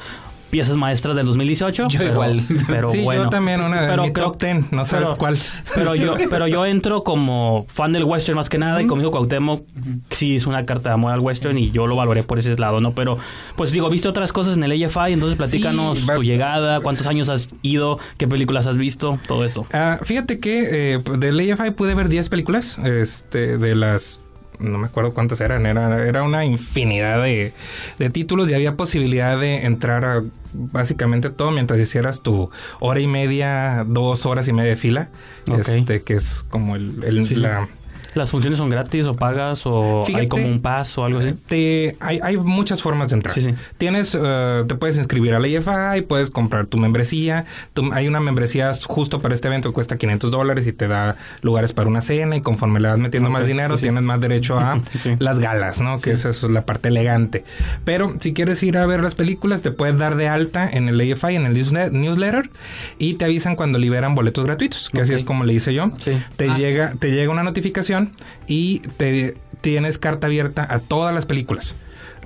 piezas 0.54 0.76
maestras 0.76 1.16
del 1.16 1.26
2018. 1.26 1.88
Yo 1.88 1.98
pero- 1.98 2.12
igual. 2.12 2.40
Pero 2.68 2.92
sí, 2.92 3.00
bueno. 3.02 3.24
yo 3.24 3.28
también 3.28 3.60
una 3.60 3.80
de 3.82 3.88
Pero 3.88 4.02
mi 4.04 4.12
creo- 4.12 4.26
top 4.26 4.38
ten, 4.38 4.66
no 4.70 4.84
sabes 4.84 5.06
pero- 5.08 5.18
cuál. 5.18 5.36
Pero 5.74 5.96
yo, 5.96 6.14
pero 6.30 6.46
yo 6.46 6.64
entro 6.64 7.02
como 7.02 7.66
fan 7.68 7.92
del 7.92 8.04
western 8.04 8.36
más 8.36 8.48
que 8.48 8.58
nada 8.58 8.80
y 8.80 8.86
conmigo 8.86 9.10
Cuauhtémoc 9.10 9.64
sí 10.10 10.36
es 10.36 10.46
una 10.46 10.64
carta 10.64 10.90
de 10.90 10.94
amor 10.94 11.10
al 11.12 11.18
western 11.18 11.58
y 11.58 11.72
yo 11.72 11.88
lo 11.88 11.96
valoré 11.96 12.22
por 12.22 12.38
ese 12.38 12.54
lado, 12.56 12.80
¿no? 12.80 12.92
Pero 12.94 13.18
pues 13.56 13.72
digo, 13.72 13.90
viste 13.90 14.06
otras 14.06 14.32
cosas 14.32 14.56
en 14.56 14.62
el 14.62 14.84
AFI, 14.84 15.12
entonces 15.12 15.36
platícanos 15.36 15.98
Sí, 15.98 16.06
tu 16.06 16.22
llegada, 16.22 16.78
cuántos 16.80 17.08
años 17.08 17.28
has 17.30 17.48
ido, 17.62 17.98
qué 18.16 18.28
películas 18.28 18.68
has 18.68 18.76
visto, 18.76 19.18
todo 19.26 19.44
eso. 19.44 19.66
Ah, 19.72 19.98
fíjate 20.04 20.38
que 20.38 20.94
eh, 20.94 20.98
del 21.18 21.52
AFI 21.52 21.72
pude 21.72 21.96
ver 21.96 22.08
10 22.08 22.28
películas. 22.28 22.78
Este, 22.84 23.58
de 23.58 23.74
las. 23.74 24.20
No 24.60 24.78
me 24.78 24.86
acuerdo 24.86 25.14
cuántas 25.14 25.40
eran. 25.40 25.66
Era, 25.66 26.06
era 26.06 26.22
una 26.22 26.44
infinidad 26.44 27.20
de, 27.20 27.52
de 27.98 28.10
títulos 28.10 28.48
y 28.48 28.54
había 28.54 28.76
posibilidad 28.76 29.36
de 29.36 29.66
entrar 29.66 30.04
a 30.04 30.22
básicamente 30.54 31.30
todo 31.30 31.50
mientras 31.50 31.78
hicieras 31.80 32.22
tu 32.22 32.50
hora 32.80 33.00
y 33.00 33.06
media, 33.06 33.84
dos 33.86 34.24
horas 34.26 34.48
y 34.48 34.52
media 34.52 34.70
de 34.70 34.76
fila. 34.76 35.10
Este, 35.46 36.02
que 36.02 36.14
es 36.14 36.44
como 36.48 36.76
el, 36.76 37.02
el- 37.04 37.24
sí. 37.24 37.34
la. 37.36 37.68
¿Las 38.14 38.30
funciones 38.30 38.58
son 38.58 38.70
gratis 38.70 39.04
o 39.06 39.14
pagas 39.14 39.62
o 39.66 40.04
Fíjate- 40.06 40.22
hay 40.22 40.28
como 40.28 40.46
un 40.46 40.60
pass 40.60 40.96
o 40.98 41.04
algo 41.04 41.18
así? 41.20 41.34
Te, 41.48 41.96
hay, 42.00 42.20
hay 42.22 42.36
muchas 42.36 42.80
formas 42.82 43.08
de 43.08 43.16
entrar. 43.16 43.34
Sí, 43.34 43.42
sí. 43.42 43.54
Tienes, 43.78 44.16
eh, 44.20 44.64
te 44.68 44.74
puedes 44.76 44.96
inscribir 44.96 45.34
al 45.34 45.44
AFI, 45.44 46.02
puedes 46.02 46.30
comprar 46.30 46.66
tu 46.66 46.78
membresía. 46.78 47.44
Tu- 47.72 47.92
hay 47.92 48.06
una 48.08 48.20
membresía 48.20 48.70
justo 48.86 49.20
para 49.20 49.34
este 49.34 49.48
evento 49.48 49.68
que 49.70 49.74
cuesta 49.74 49.96
500 49.98 50.30
dólares 50.30 50.66
y 50.66 50.72
te 50.72 50.86
da 50.88 51.16
lugares 51.42 51.72
para 51.72 51.88
una 51.88 52.00
cena 52.00 52.36
y 52.36 52.40
conforme 52.40 52.80
le 52.80 52.88
vas 52.88 52.98
metiendo 52.98 53.30
más 53.30 53.46
dinero 53.46 53.76
sí, 53.76 53.82
tienes 53.82 54.02
más 54.02 54.20
derecho 54.20 54.58
a 54.58 54.80
las 55.18 55.38
galas, 55.40 55.80
¿no? 55.80 55.98
Que 56.00 56.12
esa 56.12 56.28
es 56.28 56.42
la 56.44 56.64
parte 56.66 56.88
elegante. 56.88 57.44
Pero 57.84 58.14
si 58.20 58.32
quieres 58.32 58.62
ir 58.62 58.78
a 58.78 58.86
ver 58.86 59.02
las 59.02 59.14
películas, 59.14 59.62
te 59.62 59.70
puedes 59.70 59.98
dar 59.98 60.16
de 60.16 60.28
alta 60.28 60.68
en 60.70 60.88
el 60.88 61.00
AFI, 61.00 61.34
en 61.36 61.46
el 61.46 61.54
newsle- 61.56 61.90
newsletter 61.90 62.50
y 62.98 63.14
te 63.14 63.24
avisan 63.24 63.56
cuando 63.56 63.78
liberan 63.78 64.14
boletos 64.14 64.44
gratuitos, 64.44 64.90
que 64.90 65.00
así 65.00 65.14
es 65.14 65.22
como 65.24 65.44
le 65.44 65.52
hice 65.54 65.74
yo. 65.74 65.90
Sí. 65.98 66.12
Te 66.36 66.48
Ah. 66.50 66.56
llega, 66.56 66.94
te 66.98 67.10
llega 67.10 67.30
una 67.32 67.42
notificación 67.42 68.03
y 68.46 68.80
te 68.96 69.36
tienes 69.60 69.98
carta 69.98 70.26
abierta 70.26 70.66
a 70.68 70.78
todas 70.78 71.14
las 71.14 71.26
películas. 71.26 71.74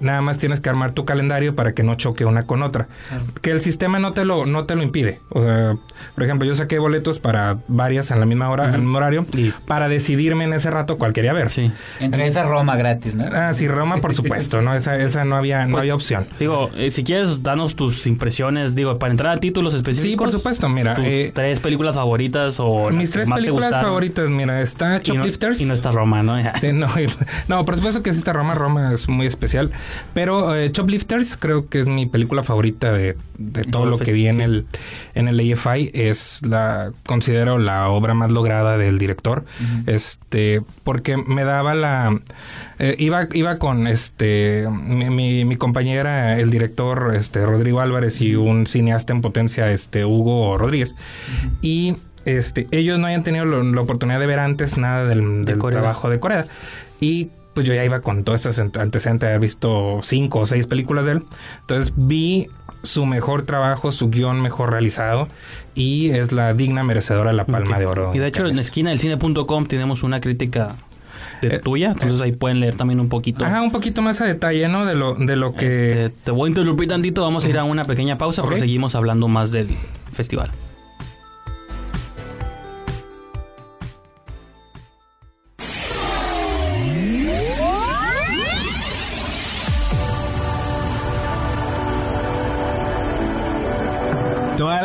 Nada 0.01 0.21
más 0.23 0.39
tienes 0.39 0.61
que 0.61 0.69
armar 0.71 0.93
tu 0.93 1.05
calendario 1.05 1.55
para 1.55 1.73
que 1.73 1.83
no 1.83 1.95
choque 1.97 2.25
una 2.25 2.45
con 2.45 2.63
otra. 2.63 2.89
Que 3.43 3.51
el 3.51 3.61
sistema 3.61 3.99
no 3.99 4.13
te 4.13 4.25
lo, 4.25 4.47
no 4.47 4.65
te 4.65 4.75
lo 4.75 4.83
impide. 4.83 5.21
O 5.31 5.43
sea, 5.43 5.77
por 6.15 6.25
ejemplo, 6.25 6.47
yo 6.47 6.55
saqué 6.55 6.79
boletos 6.79 7.19
para 7.19 7.59
varias 7.69 8.11
en 8.11 8.21
la 8.21 8.27
misma 8.27 8.51
hora, 8.51 8.69
en 8.69 8.75
el 8.75 8.81
mismo 8.81 8.99
horario, 8.99 9.27
para 9.67 9.89
decidirme 9.89 10.45
en 10.45 10.53
ese 10.53 10.71
rato 10.71 10.99
cuál 10.99 11.13
quería 11.13 11.33
ver. 11.33 11.51
Sí. 11.51 11.71
Entre 12.01 12.27
esa 12.27 12.45
Roma 12.47 12.77
gratis, 12.77 13.15
¿no? 13.15 13.25
Ah, 13.33 13.53
sí, 13.53 13.69
Roma, 13.69 13.97
por 13.99 14.15
supuesto, 14.19 14.63
¿no? 14.63 14.75
Esa, 14.75 14.97
esa 14.97 15.25
no 15.25 15.37
había, 15.37 15.65
no 15.67 15.73
Pues, 15.73 15.83
había 15.83 15.95
opción. 15.95 16.27
Digo, 16.39 16.71
eh, 16.77 16.91
si 16.91 17.05
quieres, 17.05 17.43
danos 17.43 17.77
tus 17.77 18.07
impresiones, 18.07 18.75
digo, 18.75 18.99
para 18.99 19.11
entrar 19.13 19.37
a 19.37 19.41
títulos 19.41 19.75
específicos. 19.75 20.11
Sí, 20.11 20.17
por 20.17 20.31
supuesto, 20.31 20.69
mira. 20.69 20.95
tus 20.95 21.05
eh, 21.07 21.33
tres 21.35 21.61
películas 21.61 21.95
favoritas 21.95 22.57
o 22.59 22.91
mis 22.91 23.11
tres 23.11 23.29
películas 23.31 23.71
favoritas, 23.73 24.29
mira, 24.31 24.61
está 24.61 24.97
Y 24.97 24.99
no, 24.99 25.01
Choplifters. 25.01 25.61
y 25.61 25.65
no 25.65 25.75
está 25.75 25.91
Roma, 25.91 26.23
¿no? 26.23 26.37
Sí, 26.61 26.73
no, 26.73 26.89
no, 27.49 27.65
por 27.65 27.77
supuesto 27.77 28.03
que 28.03 28.11
es 28.11 28.17
esta 28.17 28.33
Roma. 28.33 28.55
Roma 28.55 28.93
es 28.93 29.09
muy 29.09 29.27
especial. 29.27 29.71
Pero 30.15 30.55
eh, 30.55 30.71
Choplifters 30.73 31.37
creo 31.37 31.69
que 31.69 31.81
es 31.81 31.87
mi 31.87 32.07
película 32.07 32.43
favorita 32.43 32.93
de, 32.93 33.17
de 33.39 33.65
todo 33.65 33.87
lo 33.87 33.99
que 33.99 34.13
vi 34.13 34.27
en 34.29 34.41
el, 34.41 34.67
en 35.15 35.29
el 35.29 35.53
AFI. 35.53 35.91
Es 35.95 36.41
la, 36.47 36.93
considero 37.07 37.59
la 37.59 37.89
obra 37.89 38.15
más 38.15 38.31
lograda 38.31 38.77
del 38.79 38.99
director. 38.99 39.45
Este, 39.87 40.63
porque 40.85 41.17
me 41.17 41.45
daba 41.45 41.75
la, 41.75 42.21
eh, 42.79 42.95
iba, 42.99 43.29
iba 43.33 43.59
con 43.59 43.87
este, 43.87 44.67
mi, 44.71 45.11
mi, 45.11 45.45
mi 45.45 45.57
compañera, 45.57 46.39
el 46.39 46.51
director, 46.51 47.15
este, 47.17 47.45
Rodrigo 47.45 47.81
Álvarez 47.81 48.21
y 48.21 48.35
un 48.37 48.67
cineasta 48.67 49.13
en 49.13 49.21
potencia, 49.23 49.71
este, 49.71 50.05
Hugo 50.05 50.57
Rodríguez. 50.59 50.95
Y 51.63 51.97
este, 52.25 52.67
ellos 52.73 52.99
no 52.99 53.07
habían 53.07 53.23
tenido 53.23 53.45
lo- 53.47 53.63
la 53.63 53.81
oportunidad 53.81 54.21
de 54.21 54.27
ver 54.27 54.39
antes 54.39 54.77
nada 54.77 55.05
del, 55.05 55.45
trabajo 55.71 56.11
de 56.11 56.21
Corea. 56.21 56.47
Y 57.01 57.31
pues 57.59 57.67
yo 57.67 57.75
ya 57.75 57.85
iba 57.85 58.01
con 58.01 58.23
todo 58.23 58.37
este 58.37 58.49
ante- 58.61 58.79
antecedente, 58.81 59.27
había 59.27 59.39
visto 59.39 59.99
cinco 60.05 60.39
o 60.41 60.47
seis 60.47 60.67
películas 60.69 61.07
de 61.07 61.13
él. 61.13 61.23
Entonces 61.63 61.93
vi 61.97 62.47
su 62.85 63.05
mejor 63.05 63.43
trabajo, 63.43 63.91
su 63.91 64.09
guion 64.11 64.41
mejor 64.41 64.71
realizado 64.71 65.27
y 65.75 66.11
es 66.11 66.31
la 66.31 66.55
digna 66.55 66.85
merecedora 66.85 67.31
de 67.33 67.37
la 67.37 67.47
Palma 67.47 67.79
de 67.81 67.87
Oro. 67.87 68.13
Y 68.15 68.19
de 68.21 68.29
hecho, 68.29 68.43
en 68.43 68.51
Cannes. 68.51 68.67
esquina 68.67 68.91
del 68.91 69.01
cine.com 69.01 69.67
tenemos 69.67 70.05
una 70.05 70.21
crítica 70.21 70.77
de 71.43 71.57
Eh, 71.57 71.59
tuya, 71.59 71.89
entonces 71.89 72.21
ahí 72.21 72.31
pueden 72.31 72.61
leer 72.61 72.77
también 72.77 73.01
un 73.01 73.09
poquito. 73.09 73.45
Ajá, 73.45 73.61
un 73.63 73.73
poquito 73.73 74.01
más 74.03 74.21
a 74.21 74.27
detalle, 74.27 74.69
¿no? 74.69 74.85
De 74.87 74.95
lo, 74.95 75.15
de 75.17 75.35
lo 75.35 75.55
que... 75.55 76.05
Este, 76.07 76.17
te 76.25 76.31
voy 76.31 76.47
a 76.47 76.51
interrumpir 76.51 76.89
tantito, 76.89 77.23
vamos 77.23 77.45
a 77.45 77.49
ir 77.49 77.59
a 77.59 77.65
una 77.65 77.85
pequeña 77.85 78.17
pausa, 78.19 78.43
Ok. 78.43 78.49
pero 78.49 78.61
seguimos 78.61 78.95
hablando 78.95 79.27
más 79.27 79.51
del 79.51 79.67
festival. 80.13 80.51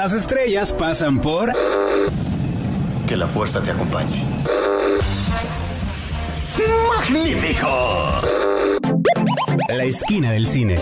Las 0.03 0.11
estrellas 0.11 0.73
pasan 0.73 1.21
por 1.21 1.53
Que 3.07 3.15
la 3.15 3.25
fuerza 3.25 3.61
te 3.61 3.71
acompañe. 3.71 4.21
¡Magnífico! 6.89 8.21
la 9.69 9.83
esquina 9.85 10.33
del 10.33 10.45
cine. 10.45 10.75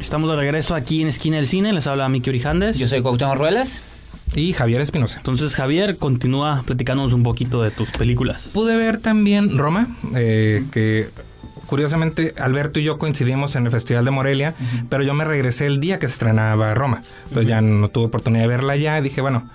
Estamos 0.00 0.28
de 0.28 0.34
regreso 0.34 0.74
aquí 0.74 1.02
en 1.02 1.06
Esquina 1.06 1.36
del 1.36 1.46
Cine, 1.46 1.72
les 1.72 1.86
habla 1.86 2.08
Miki 2.08 2.28
Orijandes. 2.28 2.76
Yo 2.76 2.88
soy 2.88 3.02
Cuauhtémoc 3.02 3.36
Ruelas. 3.36 3.84
Y 4.34 4.52
Javier 4.52 4.80
Espinosa. 4.80 5.18
Entonces, 5.18 5.54
Javier, 5.54 5.96
continúa 5.96 6.64
platicándonos 6.66 7.12
un 7.12 7.22
poquito 7.22 7.62
de 7.62 7.70
tus 7.70 7.90
películas. 7.90 8.50
Pude 8.52 8.76
ver 8.76 8.98
también 8.98 9.56
Roma, 9.56 9.96
eh, 10.14 10.64
que 10.72 11.10
curiosamente 11.68 12.34
Alberto 12.38 12.80
y 12.80 12.84
yo 12.84 12.96
coincidimos 12.98 13.54
en 13.54 13.66
el 13.66 13.70
Festival 13.70 14.04
de 14.06 14.10
Morelia, 14.10 14.54
pero 14.88 15.04
yo 15.04 15.12
me 15.12 15.24
regresé 15.24 15.66
el 15.66 15.80
día 15.80 15.98
que 15.98 16.08
se 16.08 16.14
estrenaba 16.14 16.74
Roma. 16.74 17.02
Entonces 17.28 17.46
ya 17.46 17.60
no 17.60 17.88
tuve 17.88 18.06
oportunidad 18.06 18.44
de 18.44 18.48
verla 18.48 18.74
ya. 18.76 19.00
Dije, 19.02 19.20
bueno, 19.20 19.48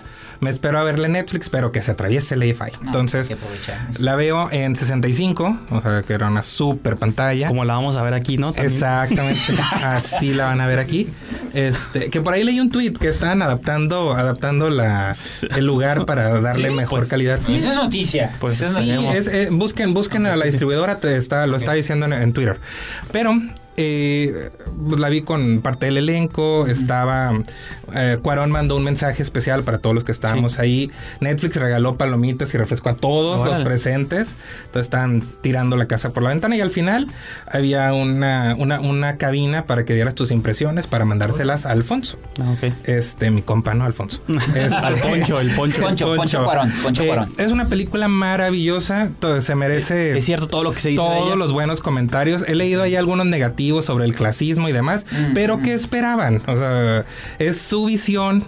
me 0.44 0.50
espero 0.50 0.80
a 0.80 0.84
verla 0.84 1.08
en 1.08 1.14
Netflix, 1.14 1.50
pero 1.50 1.72
que 1.72 1.82
se 1.82 1.92
atraviese 1.92 2.36
el 2.36 2.42
AFI. 2.42 2.72
No, 2.82 2.88
Entonces 2.88 3.34
la 3.98 4.16
veo 4.16 4.50
en 4.52 4.76
65, 4.76 5.60
o 5.72 5.82
sea 5.82 6.02
que 6.04 6.14
era 6.14 6.28
una 6.28 6.44
super 6.44 6.98
pantalla. 6.98 7.48
Como 7.48 7.66
la 7.66 7.74
vamos 7.74 7.96
a 7.98 8.02
ver 8.04 8.14
aquí, 8.14 8.38
¿no? 8.38 8.54
También. 8.54 8.74
Exactamente, 8.74 9.58
así 9.82 10.34
la 10.34 10.46
van 10.46 10.62
a 10.62 10.68
ver 10.68 10.80
aquí. 10.80 11.10
Este, 11.54 12.10
que 12.10 12.22
por 12.22 12.34
ahí 12.34 12.44
leí 12.44 12.60
un 12.60 12.70
tweet 12.70 12.94
que 12.94 13.08
estaban 13.08 13.42
adaptando, 13.42 14.14
adaptando 14.14 14.70
la, 14.70 15.16
el 15.56 15.66
lugar 15.66 16.06
para 16.06 16.42
darle 16.42 16.70
Sí, 16.70 16.76
mejor 16.76 17.00
pues, 17.00 17.10
calidad. 17.10 17.40
Sí, 17.40 17.56
Esa 17.56 17.72
es 17.72 17.76
noticia. 17.76 18.36
Pues 18.40 18.58
sí, 18.58 18.92
es, 19.14 19.28
eh, 19.28 19.50
busquen, 19.52 19.94
busquen 19.94 20.26
a 20.26 20.36
la 20.36 20.46
distribuidora, 20.46 21.00
te 21.00 21.16
está, 21.16 21.48
lo 21.48 21.58
está 21.58 21.74
diciendo 21.74 22.06
en, 22.06 22.14
en 22.14 22.34
Twitter. 22.34 22.60
Pero 23.12 23.40
eh, 23.78 24.50
pues 24.88 25.00
la 25.00 25.10
vi 25.10 25.22
con 25.22 25.62
parte 25.62 25.88
del 25.88 25.98
elenco, 25.98 26.68
estaba 26.68 27.34
eh, 27.96 28.18
Cuarón 28.22 28.52
mandó 28.52 28.76
un 28.76 28.84
mensaje 28.84 29.22
especial 29.22 29.64
para 29.64 29.80
todos 29.80 29.94
los 29.94 30.04
que 30.04 30.12
estábamos 30.12 30.60
ahí. 30.60 30.92
Netflix 31.20 31.56
regaló 31.58 31.96
palomitas 31.96 32.54
y 32.54 32.58
refresco 32.58 32.90
a 32.90 32.96
todos 32.96 33.44
los 33.46 33.60
presentes. 33.62 34.36
Entonces 34.66 34.82
estaban 34.88 35.24
tirando 35.42 35.76
la 35.76 35.88
casa 35.88 36.12
por 36.12 36.24
la 36.24 36.30
ventana 36.30 36.56
y 36.56 36.62
al 36.62 36.72
final 36.72 37.08
había 37.52 37.94
una, 37.94 38.56
una, 38.58 38.80
una 38.80 39.18
cabina 39.18 39.66
para 39.66 39.86
que 39.86 39.94
dieras 39.94 40.16
tus 40.16 40.32
impresiones 40.32 40.88
para 40.88 41.06
mandárselas 41.06 41.66
a 41.66 41.72
Alfonso. 41.72 42.18
Ah. 42.40 42.56
Este, 42.86 43.32
mi 43.32 43.42
compa, 43.42 43.74
¿no? 43.74 43.86
Alfonso. 43.86 44.22
Este- 44.28 44.62
Al 44.84 44.96
poncho, 44.96 45.40
el 45.40 45.52
poncho. 45.52 45.82
Poncho, 45.82 46.16
Poncho 46.16 46.44
Cuarón, 46.44 46.72
Poncho 46.84 47.04
Eh, 47.04 47.08
Cuarón. 47.08 47.34
es 47.38 47.52
una 47.52 47.68
película 47.68 48.08
maravillosa. 48.08 49.10
todo- 49.20 49.40
se 49.42 49.56
merece 49.56 50.18
Es 50.18 50.26
cierto 50.26 50.48
todo 50.48 50.64
lo 50.64 50.72
que 50.74 50.80
se 50.80 50.90
dice 50.90 51.02
de 51.02 51.08
todos 51.08 51.28
ella. 51.28 51.36
los 51.36 51.52
buenos 51.54 51.82
comentarios. 51.82 52.44
He 52.48 52.56
leído 52.56 52.82
ahí 52.84 52.96
algunos 52.96 53.26
negativos 53.26 53.63
sobre 53.82 54.06
el 54.06 54.16
clasismo 54.16 54.70
y 54.70 54.72
demás, 54.72 55.06
pero 55.34 55.62
¿qué 55.62 55.74
esperaban? 55.74 56.42
O 56.48 56.58
sea, 56.58 57.06
es 57.40 57.62
su 57.62 57.86
visión 57.86 58.44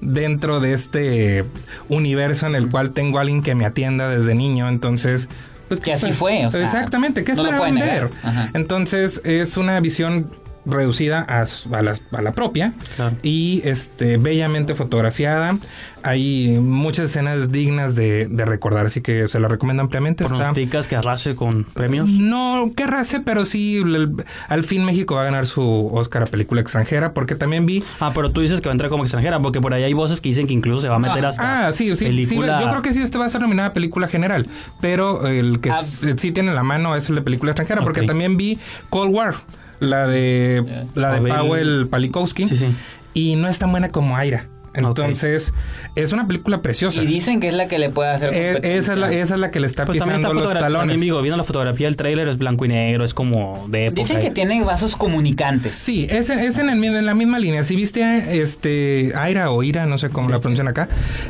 dentro 0.00 0.60
de 0.60 0.72
este 0.72 1.44
universo 1.88 2.46
en 2.46 2.54
el 2.54 2.68
cual 2.68 2.92
tengo 2.92 3.18
a 3.18 3.22
alguien 3.22 3.42
que 3.42 3.54
me 3.54 3.64
atienda 3.64 4.08
desde 4.08 4.34
niño, 4.34 4.68
entonces... 4.68 5.28
Pues, 5.68 5.80
Que 5.80 5.92
así 5.92 6.12
fue, 6.12 6.46
o 6.46 6.50
sea, 6.50 6.62
exactamente, 6.62 7.24
¿qué 7.24 7.34
no 7.34 7.42
esperaban 7.42 7.74
ver? 7.74 8.10
Entonces 8.54 9.20
es 9.24 9.56
una 9.56 9.80
visión 9.80 10.30
reducida 10.66 11.24
a, 11.28 11.42
a 11.42 11.82
las- 11.82 12.02
a 12.12 12.22
la 12.22 12.32
propia 12.32 12.74
Claro. 12.96 13.16
y 13.22 13.62
este 13.64 14.16
bellamente 14.18 14.74
fotografiada. 14.74 15.58
Hay 16.02 16.58
muchas 16.60 17.06
escenas 17.06 17.50
dignas 17.50 17.96
de, 17.96 18.28
de 18.28 18.44
recordar, 18.44 18.86
así 18.86 19.00
que 19.00 19.26
se 19.26 19.40
la 19.40 19.48
recomiendo 19.48 19.82
ampliamente. 19.82 20.24
¿Pronosticas 20.24 20.86
que 20.86 20.94
arrase 20.94 21.34
con 21.34 21.64
premios? 21.64 22.08
no, 22.08 22.70
qué 22.76 22.86
race, 22.86 23.20
pero 23.20 23.44
sí, 23.44 23.78
el- 23.78 24.24
al 24.48 24.62
fin 24.62 24.84
México 24.84 25.16
va 25.16 25.22
a 25.22 25.24
ganar 25.24 25.46
su 25.46 25.90
Oscar 25.92 26.22
a 26.22 26.26
película 26.26 26.60
extranjera, 26.60 27.12
porque 27.12 27.34
también 27.34 27.66
vi 27.66 27.82
Ah, 27.98 28.12
pero 28.14 28.30
tú 28.30 28.40
dices 28.40 28.60
que 28.60 28.68
va 28.68 28.72
a 28.72 28.74
entrar 28.74 28.88
como 28.90 29.02
extranjera, 29.02 29.40
porque 29.40 29.60
por 29.60 29.74
ahí 29.74 29.82
hay 29.82 29.94
voces 29.94 30.20
que 30.20 30.28
dicen 30.28 30.46
que 30.46 30.52
incluso 30.54 30.80
se 30.82 30.88
va 30.88 30.96
a 30.96 30.98
meter 31.00 31.26
hasta 31.26 31.66
Ah, 31.66 31.72
sí, 31.72 31.94
sí, 31.96 32.24
yo 32.36 32.70
creo 32.70 32.82
que 32.82 32.92
sí, 32.92 33.02
este 33.02 33.18
va 33.18 33.24
a 33.24 33.28
ser 33.28 33.40
nominada 33.40 33.70
a 33.70 33.72
película 33.72 34.06
general, 34.06 34.46
pero 34.80 35.26
el 35.26 35.58
que 35.60 35.70
Ah. 35.70 35.82
sí 35.82 36.30
tiene 36.30 36.50
en 36.50 36.54
la 36.54 36.62
mano 36.62 36.94
es 36.94 37.08
el 37.08 37.16
de 37.16 37.22
película 37.22 37.50
extranjera, 37.50 37.82
porque 37.82 38.02
también 38.02 38.36
vi 38.36 38.58
Cold 38.90 39.12
War, 39.12 39.34
la 39.80 40.06
de 40.06 40.64
la 40.94 41.12
de 41.12 41.20
Pavel- 41.20 41.38
Powell 41.46 41.86
Palikowski, 41.88 42.48
Sí, 42.48 42.56
sí. 42.56 42.66
y 43.14 43.36
no 43.36 43.48
es 43.48 43.58
tan 43.58 43.70
buena 43.70 43.90
como 43.90 44.16
Aira. 44.16 44.48
Entonces, 44.76 45.52
es 45.94 46.12
una 46.12 46.26
película 46.26 46.62
preciosa. 46.62 47.02
Y 47.02 47.06
dicen 47.06 47.40
que 47.40 47.48
es 47.48 47.54
la 47.54 47.68
que 47.68 47.78
le 47.78 47.90
puede 47.90 48.10
hacer 48.10 48.30
Eh, 48.34 48.60
esa, 48.76 48.92
es 48.92 48.98
la, 48.98 49.10
esa 49.12 49.34
es 49.34 49.40
la 49.40 49.50
que 49.50 49.60
le 49.60 49.66
está 49.66 49.84
Pues 49.86 49.98
también 49.98 50.18
pisando 50.20 50.34
los 50.34 50.42
fotografía, 50.44 50.66
talones. 50.66 50.80
también 50.94 51.00
digo, 51.00 51.20
viendo 51.22 51.36
la 51.36 51.44
fotografía 51.44 51.86
del 51.86 51.96
tráiler 51.96 52.28
es 52.28 52.38
blanco 52.38 52.64
y 52.64 52.68
negro, 52.68 53.04
es 53.04 53.14
como 53.14 53.66
de 53.68 53.86
época. 53.86 54.02
Dicen 54.02 54.20
que 54.20 54.30
tiene 54.30 54.62
vasos 54.64 54.96
comunicantes. 54.96 55.74
Sí, 55.74 56.06
es, 56.10 56.30
en- 56.30 56.38
es 56.40 56.58
en, 56.58 56.70
el 56.70 56.82
en 56.84 57.06
la 57.06 57.14
misma 57.14 57.38
línea. 57.38 57.64
Si 57.64 57.74
viste 57.76 58.40
este 58.40 59.12
Aira 59.16 59.50
o 59.50 59.62
Ira, 59.62 59.86
no 59.86 59.98
sé 59.98 60.10
cómo 60.10 60.28
la 60.28 60.40
pronuncian 60.40 60.68
acá, 60.68 60.88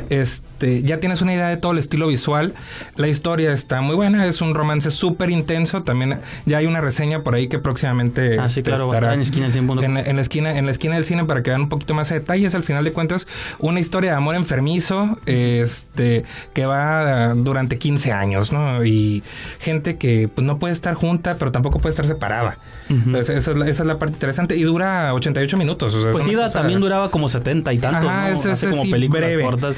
este 0.09 0.83
ya 0.83 0.99
tienes 0.99 1.21
una 1.21 1.33
idea 1.33 1.47
de 1.47 1.57
todo 1.57 1.71
el 1.71 1.77
estilo 1.77 2.07
visual. 2.07 2.53
La 2.95 3.07
historia 3.07 3.51
está 3.51 3.81
muy 3.81 3.95
buena, 3.95 4.25
es 4.25 4.41
un 4.41 4.53
romance 4.55 4.91
súper 4.91 5.29
intenso. 5.29 5.83
También 5.83 6.19
ya 6.45 6.57
hay 6.57 6.65
una 6.65 6.81
reseña 6.81 7.23
por 7.23 7.35
ahí 7.35 7.47
que 7.47 7.59
próximamente 7.59 8.37
Ah, 8.39 8.47
sí, 8.49 8.59
este, 8.59 8.63
claro, 8.63 8.87
va 8.87 8.93
a 8.95 8.97
estar 8.97 9.13
en 9.13 9.21
esquina 9.21 9.47
en, 9.47 9.97
en 9.97 10.15
la 10.15 10.21
esquina 10.21 10.57
en 10.57 10.65
la 10.65 10.71
esquina 10.71 10.95
del 10.95 11.05
cine 11.05 11.25
para 11.25 11.43
que 11.43 11.49
vean 11.51 11.61
un 11.61 11.69
poquito 11.69 11.93
más 11.93 12.09
de 12.09 12.19
detalles. 12.19 12.55
Al 12.55 12.63
final 12.63 12.83
de 12.83 12.91
cuentas, 12.91 13.27
una 13.59 13.79
historia 13.79 14.11
de 14.11 14.17
amor 14.17 14.35
enfermizo, 14.35 15.17
este 15.25 16.23
que 16.53 16.65
va 16.65 17.33
durante 17.35 17.77
15 17.77 18.11
años, 18.11 18.51
¿no? 18.51 18.83
Y 18.85 19.23
gente 19.59 19.97
que 19.97 20.27
pues 20.27 20.45
no 20.45 20.59
puede 20.59 20.73
estar 20.73 20.93
junta, 20.93 21.35
pero 21.37 21.51
tampoco 21.51 21.79
puede 21.79 21.91
estar 21.91 22.07
separada. 22.07 22.57
Entonces, 22.89 23.29
esa 23.37 23.51
es, 23.51 23.57
la, 23.57 23.67
esa 23.67 23.83
es 23.83 23.87
la 23.87 23.99
parte 23.99 24.13
interesante. 24.13 24.55
Y 24.55 24.63
dura 24.63 25.13
88 25.13 25.57
minutos. 25.57 25.93
o 25.93 25.99
sea, 26.01 26.09
es 26.11 26.13
Pues 26.15 26.27
Ida 26.27 26.49
también 26.49 26.79
duraba 26.79 27.11
como 27.11 27.27
70 27.27 27.73
y 27.73 27.77
tantos, 27.79 28.05
Ajá, 28.09 28.29
¿no? 28.29 28.33
es- 28.33 28.39
es 28.45 28.51
Hace 28.53 28.69
como 28.69 28.89
películas 28.89 29.21
breve. 29.23 29.43
cortas. 29.43 29.75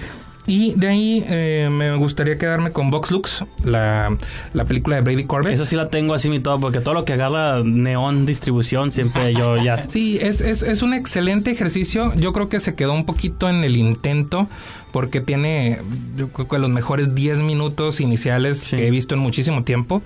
Y 0.49 0.73
de 0.75 0.87
ahí 0.87 1.23
eh, 1.29 1.69
me 1.71 1.95
gustaría 1.95 2.39
quedarme 2.39 2.71
con 2.71 2.89
Vox 2.89 3.11
Lux, 3.11 3.45
la, 3.63 4.17
la 4.53 4.65
película 4.65 4.95
de 4.95 5.03
Brady 5.03 5.25
Corbett. 5.25 5.53
Esa 5.53 5.65
sí 5.67 5.75
la 5.75 5.89
tengo 5.89 6.15
así 6.15 6.27
mi 6.27 6.39
todo, 6.39 6.59
porque 6.59 6.81
todo 6.81 6.95
lo 6.95 7.05
que 7.05 7.13
agarra 7.13 7.63
neón 7.63 8.25
distribución 8.25 8.91
siempre 8.91 9.33
yo 9.35 9.57
ya... 9.57 9.85
Sí, 9.89 10.17
es, 10.19 10.41
es, 10.41 10.63
es 10.63 10.81
un 10.81 10.95
excelente 10.95 11.51
ejercicio. 11.51 12.13
Yo 12.15 12.33
creo 12.33 12.49
que 12.49 12.59
se 12.59 12.73
quedó 12.73 12.93
un 12.93 13.05
poquito 13.05 13.47
en 13.47 13.63
el 13.63 13.77
intento 13.77 14.47
porque 14.91 15.21
tiene, 15.21 15.81
yo 16.17 16.29
creo 16.29 16.47
que 16.47 16.57
los 16.57 16.69
mejores 16.69 17.13
10 17.13 17.37
minutos 17.39 18.01
iniciales 18.01 18.57
Sí. 18.57 18.75
que 18.75 18.87
he 18.87 18.91
visto 18.91 19.13
en 19.13 19.21
muchísimo 19.21 19.63
tiempo. 19.63 20.01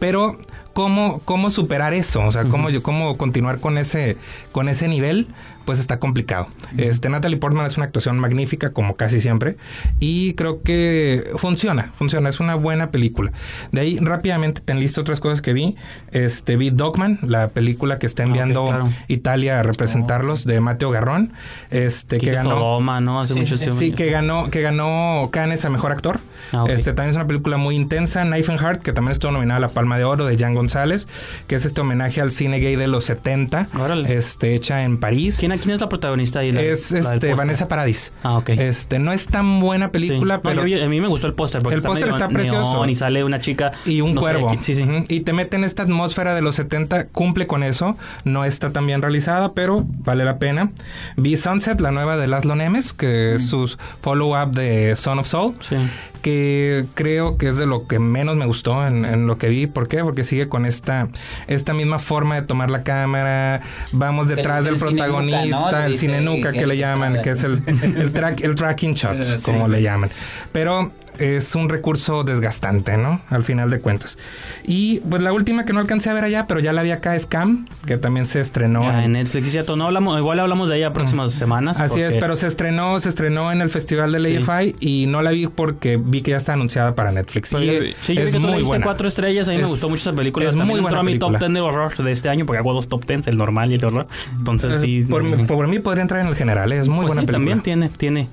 Pero, 0.00 0.40
¿cómo, 0.72 1.20
cómo 1.24 1.50
superar 1.50 1.94
eso? 1.94 2.20
O 2.20 2.32
sea, 2.32 2.44
¿cómo, 2.46 2.68
yo, 2.68 2.82
cómo 2.82 3.16
continuar 3.16 3.60
con 3.60 3.78
ese, 3.78 4.16
con 4.50 4.68
ese 4.68 4.88
nivel? 4.88 5.28
Pues 5.64 5.78
está 5.78 5.98
complicado. 5.98 6.48
Este, 6.76 7.08
Natalie 7.08 7.38
Portman 7.38 7.66
es 7.66 7.76
una 7.76 7.86
actuación 7.86 8.18
magnífica, 8.18 8.72
como 8.72 8.96
casi 8.96 9.20
siempre. 9.20 9.56
Y 10.00 10.34
creo 10.34 10.62
que 10.62 11.30
funciona, 11.36 11.92
funciona. 11.96 12.28
Es 12.28 12.40
una 12.40 12.54
buena 12.54 12.90
película. 12.90 13.32
De 13.72 13.80
ahí, 13.80 13.98
rápidamente, 14.00 14.60
te 14.60 14.72
enlisto 14.72 15.00
otras 15.00 15.20
cosas 15.20 15.40
que 15.42 15.52
vi. 15.52 15.76
Este, 16.12 16.56
vi 16.56 16.70
Dogman, 16.70 17.18
la 17.22 17.48
película 17.48 17.98
que 17.98 18.06
está 18.06 18.22
Ah, 18.24 18.26
enviando 18.26 18.66
claro. 18.66 18.88
Italia 19.08 19.60
a 19.60 19.62
representarlos, 19.62 20.44
de 20.44 20.60
Mateo 20.60 20.90
Garrón. 20.90 21.32
Este, 21.70 22.18
Que 22.18 22.32
ganó. 22.32 22.50
Sodoma, 22.50 23.00
¿no? 23.00 23.20
Hace 23.20 23.34
mucho 23.34 23.56
tiempo. 23.58 23.76
Sí, 23.76 23.92
que 23.92 24.10
ganó, 24.10 24.50
que 24.50 24.60
ganó 24.60 25.28
Cannes 25.32 25.64
a 25.64 25.70
mejor 25.70 25.92
actor. 25.92 26.20
Ah. 26.52 26.64
Este 26.68 26.92
también 26.92 27.10
es 27.10 27.16
una 27.16 27.26
película 27.26 27.56
muy 27.56 27.74
intensa, 27.74 28.22
Knife 28.24 28.52
and 28.52 28.60
Heart, 28.60 28.82
que 28.82 28.92
también 28.92 29.12
estuvo 29.12 29.32
nominada 29.32 29.56
a 29.58 29.60
la 29.60 29.68
Palma 29.68 29.96
de 29.98 30.04
Oro 30.04 30.26
de 30.26 30.36
Jan 30.36 30.54
González, 30.54 31.08
que 31.46 31.54
es 31.54 31.64
este 31.64 31.80
homenaje 31.80 32.20
al 32.20 32.30
cine 32.32 32.58
gay 32.60 32.76
de 32.76 32.86
los 32.86 33.04
70, 33.04 33.68
Órale. 33.78 34.14
este 34.14 34.54
hecha 34.54 34.82
en 34.84 34.98
París. 34.98 35.36
¿Quién, 35.40 35.52
¿Quién 35.58 35.74
es 35.74 35.80
la 35.80 35.88
protagonista 35.88 36.40
ahí? 36.40 36.52
La- 36.52 36.62
es 36.62 36.90
la 36.92 37.14
este? 37.14 37.34
Vanessa 37.34 37.68
Paradis. 37.68 38.12
Ah, 38.22 38.38
ok. 38.38 38.50
Este 38.50 38.98
no 38.98 39.12
es 39.12 39.26
tan 39.26 39.60
buena 39.60 39.86
Sí. 39.86 39.92
película, 39.92 40.36
No, 40.36 40.42
pero 40.42 40.66
yo 40.66 40.82
a 40.84 40.88
mí 40.88 41.00
me 41.00 41.08
gustó 41.08 41.26
el 41.26 41.34
póster 41.34 41.62
porque 41.62 41.76
El 41.76 41.82
póster 41.82 42.06
medio 42.06 42.16
está 42.16 42.28
precioso. 42.28 42.84
Y 42.86 42.94
sale 42.94 43.24
una 43.24 43.40
chica 43.40 43.72
y 43.86 44.00
un 44.00 44.14
no 44.14 44.20
sé, 44.20 44.24
cuervo. 44.32 44.50
que- 44.50 44.62
sí, 44.62 44.74
sí. 44.74 44.82
Ujú. 44.82 45.04
Y 45.08 45.20
te 45.20 45.32
mete 45.32 45.56
en 45.56 45.64
esta 45.64 45.82
atmósfera 45.82 46.34
de 46.34 46.42
los 46.42 46.54
70, 46.54 47.06
cumple 47.08 47.46
con 47.46 47.62
eso. 47.62 47.96
No 48.24 48.44
está 48.44 48.72
tan 48.72 48.86
bien 48.86 49.02
realizada, 49.02 49.52
pero 49.54 49.84
vale 50.04 50.24
la 50.24 50.38
pena. 50.38 50.70
Vi 51.16 51.36
Sunset, 51.36 51.80
la 51.80 51.90
nueva 51.90 52.16
de 52.16 52.26
Laszlo 52.26 52.54
Nemes, 52.56 52.92
que 52.92 53.34
es 53.36 53.48
su 53.48 53.74
follow-up 54.00 54.52
de 54.52 54.94
Son 54.96 55.18
of 55.18 55.26
Soul. 55.26 55.54
Sí. 55.68 55.76
Que 56.24 56.86
creo 56.94 57.36
que 57.36 57.48
es 57.48 57.58
de 57.58 57.66
lo 57.66 57.86
que 57.86 57.98
menos 57.98 58.34
me 58.34 58.46
gustó 58.46 58.86
en, 58.86 59.04
en 59.04 59.26
lo 59.26 59.36
que 59.36 59.48
vi. 59.50 59.66
¿Por 59.66 59.88
qué? 59.88 60.02
Porque 60.02 60.24
sigue 60.24 60.48
con 60.48 60.64
esta, 60.64 61.08
esta 61.48 61.74
misma 61.74 61.98
forma 61.98 62.34
de 62.36 62.42
tomar 62.42 62.70
la 62.70 62.82
cámara. 62.82 63.60
Vamos 63.92 64.26
Que 64.28 64.36
detrás 64.36 64.64
del 64.64 64.72
nuca, 64.74 64.86
protagonista, 64.86 65.84
el 65.84 65.92
dice 65.92 66.06
cine 66.06 66.22
nuca 66.22 66.48
el- 66.48 66.54
que 66.58 66.66
le 66.66 66.78
llaman, 66.78 67.20
que 67.20 67.30
es 67.30 67.44
el, 67.44 67.62
el, 67.98 68.10
track, 68.14 68.40
el 68.40 68.54
tracking 68.54 68.94
shot, 68.94 69.18
como 69.42 69.68
le 69.68 69.82
llaman. 69.82 70.08
Pero 70.50 70.92
es 71.18 71.54
un 71.54 71.68
recurso 71.68 72.24
desgastante, 72.24 72.96
¿no? 72.96 73.20
Al 73.30 73.44
final 73.44 73.70
de 73.70 73.80
cuentas. 73.80 74.18
Y 74.66 75.00
pues 75.00 75.22
la 75.22 75.32
última 75.32 75.64
que 75.64 75.72
no 75.72 75.80
alcancé 75.80 76.10
a 76.10 76.14
ver 76.14 76.24
allá, 76.24 76.46
pero 76.46 76.60
ya 76.60 76.72
la 76.72 76.82
vi 76.82 76.90
acá, 76.90 77.14
es 77.16 77.26
Cam, 77.26 77.66
que 77.86 77.96
también 77.96 78.26
se 78.26 78.40
estrenó. 78.40 78.82
Ya, 78.82 79.04
en- 79.04 79.12
Netflix, 79.12 79.46
sí, 79.46 79.52
cierto. 79.52 79.76
No 79.76 79.86
hablamos, 79.86 80.18
igual 80.18 80.40
hablamos 80.40 80.68
de 80.68 80.76
ella 80.78 80.92
próximas 80.92 81.32
semanas. 81.32 81.78
Así 81.80 82.00
es, 82.00 82.16
pero 82.16 82.36
se 82.36 82.46
estrenó, 82.46 82.98
se 83.00 83.08
estrenó 83.08 83.52
en 83.52 83.60
el 83.60 83.70
festival 83.70 84.12
del 84.12 84.24
Sí. 84.26 84.36
AFI 84.36 84.76
y 84.80 85.06
no 85.06 85.22
la 85.22 85.30
vi 85.30 85.46
porque 85.46 85.96
vi 85.96 86.22
que 86.22 86.32
ya 86.32 86.36
está 86.38 86.54
anunciada 86.54 86.94
para 86.94 87.12
Netflix. 87.12 87.50
Pero 87.52 87.62
Y 87.62 87.66
yo- 87.66 87.72
es 87.72 87.96
sí, 88.02 88.14
yo 88.14 88.24
vi 88.24 88.30
que 88.32 88.38
muy 88.38 88.62
buena. 88.62 88.84
cuatro 88.84 89.06
estrellas. 89.08 89.48
A 89.48 89.52
mí 89.52 89.58
me 89.58 89.62
Es- 89.64 89.68
gustó 89.68 89.88
mucho 89.88 90.00
esa 90.10 90.12
película. 90.16 90.44
es 90.46 90.50
También 90.50 90.66
muy 90.68 90.78
entró 90.78 90.88
buena 90.96 91.00
a 91.00 91.02
mi 91.04 91.18
top 91.18 91.28
película. 91.30 91.48
10 91.48 91.54
de 91.54 91.60
horror 91.60 91.96
de 91.96 92.12
este 92.12 92.28
año 92.28 92.46
porque 92.46 92.58
hago 92.58 92.72
dos 92.74 92.88
top 92.88 93.04
10, 93.06 93.26
el 93.28 93.36
normal 93.36 93.70
y 93.70 93.74
el 93.74 93.84
horror. 93.84 94.06
Entonces 94.36 94.80
sí. 94.80 95.02
Por, 95.08 95.22
mm, 95.22 95.46
por 95.46 95.68
mí 95.68 95.78
podría 95.78 96.02
entrar 96.02 96.20
en 96.20 96.28
el 96.28 96.34
general, 96.36 96.72
¿eh? 96.72 96.78
es 96.78 96.88
muy 96.88 96.96
pues 96.98 97.08
buena 97.08 97.22
sí, 97.22 97.26
película. 97.26 97.38
También 97.50 97.62
tiene, 97.62 97.88
tiene. 97.88 98.28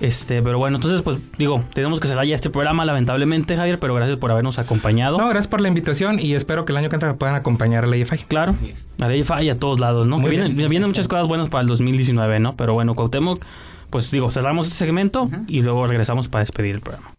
Este, 0.00 0.42
pero 0.42 0.58
bueno, 0.58 0.76
entonces 0.76 1.02
pues 1.02 1.18
digo, 1.38 1.64
tenemos 1.74 1.98
que 1.98 2.06
cerrar 2.06 2.24
ya 2.24 2.34
este 2.34 2.50
programa 2.50 2.84
lamentablemente, 2.84 3.56
Javier, 3.56 3.80
pero 3.80 3.94
gracias 3.94 4.18
por 4.18 4.30
habernos 4.30 4.58
acompañado. 4.58 5.18
No, 5.18 5.24
gracias 5.28 5.48
por 5.48 5.60
la 5.60 5.68
invitación 5.68 6.20
y 6.20 6.34
espero 6.34 6.64
que 6.64 6.72
el 6.72 6.78
año 6.78 6.88
que 6.88 6.96
entra 6.96 7.08
me 7.08 7.18
puedan 7.18 7.34
acompañar 7.34 7.84
a 7.84 7.86
la 7.88 7.96
AFI. 7.96 8.18
Claro, 8.28 8.54
a 9.00 9.08
ley 9.08 9.24
falla 9.24 9.54
a 9.54 9.56
todos 9.56 9.80
lados, 9.80 10.06
¿no? 10.06 10.20
Que 10.20 10.28
vienen, 10.28 10.56
bien. 10.56 10.68
vienen 10.68 10.88
muchas 10.88 11.08
cosas 11.08 11.26
buenas 11.26 11.48
para 11.48 11.62
el 11.62 11.68
2019, 11.68 12.38
¿no? 12.38 12.56
Pero 12.56 12.74
bueno, 12.74 12.94
Cuauhtémoc, 12.94 13.44
pues 13.90 14.10
digo, 14.10 14.30
cerramos 14.30 14.66
este 14.66 14.78
segmento 14.78 15.28
y 15.46 15.62
luego 15.62 15.86
regresamos 15.86 16.28
para 16.28 16.40
despedir 16.40 16.76
el 16.76 16.80
programa. 16.80 17.12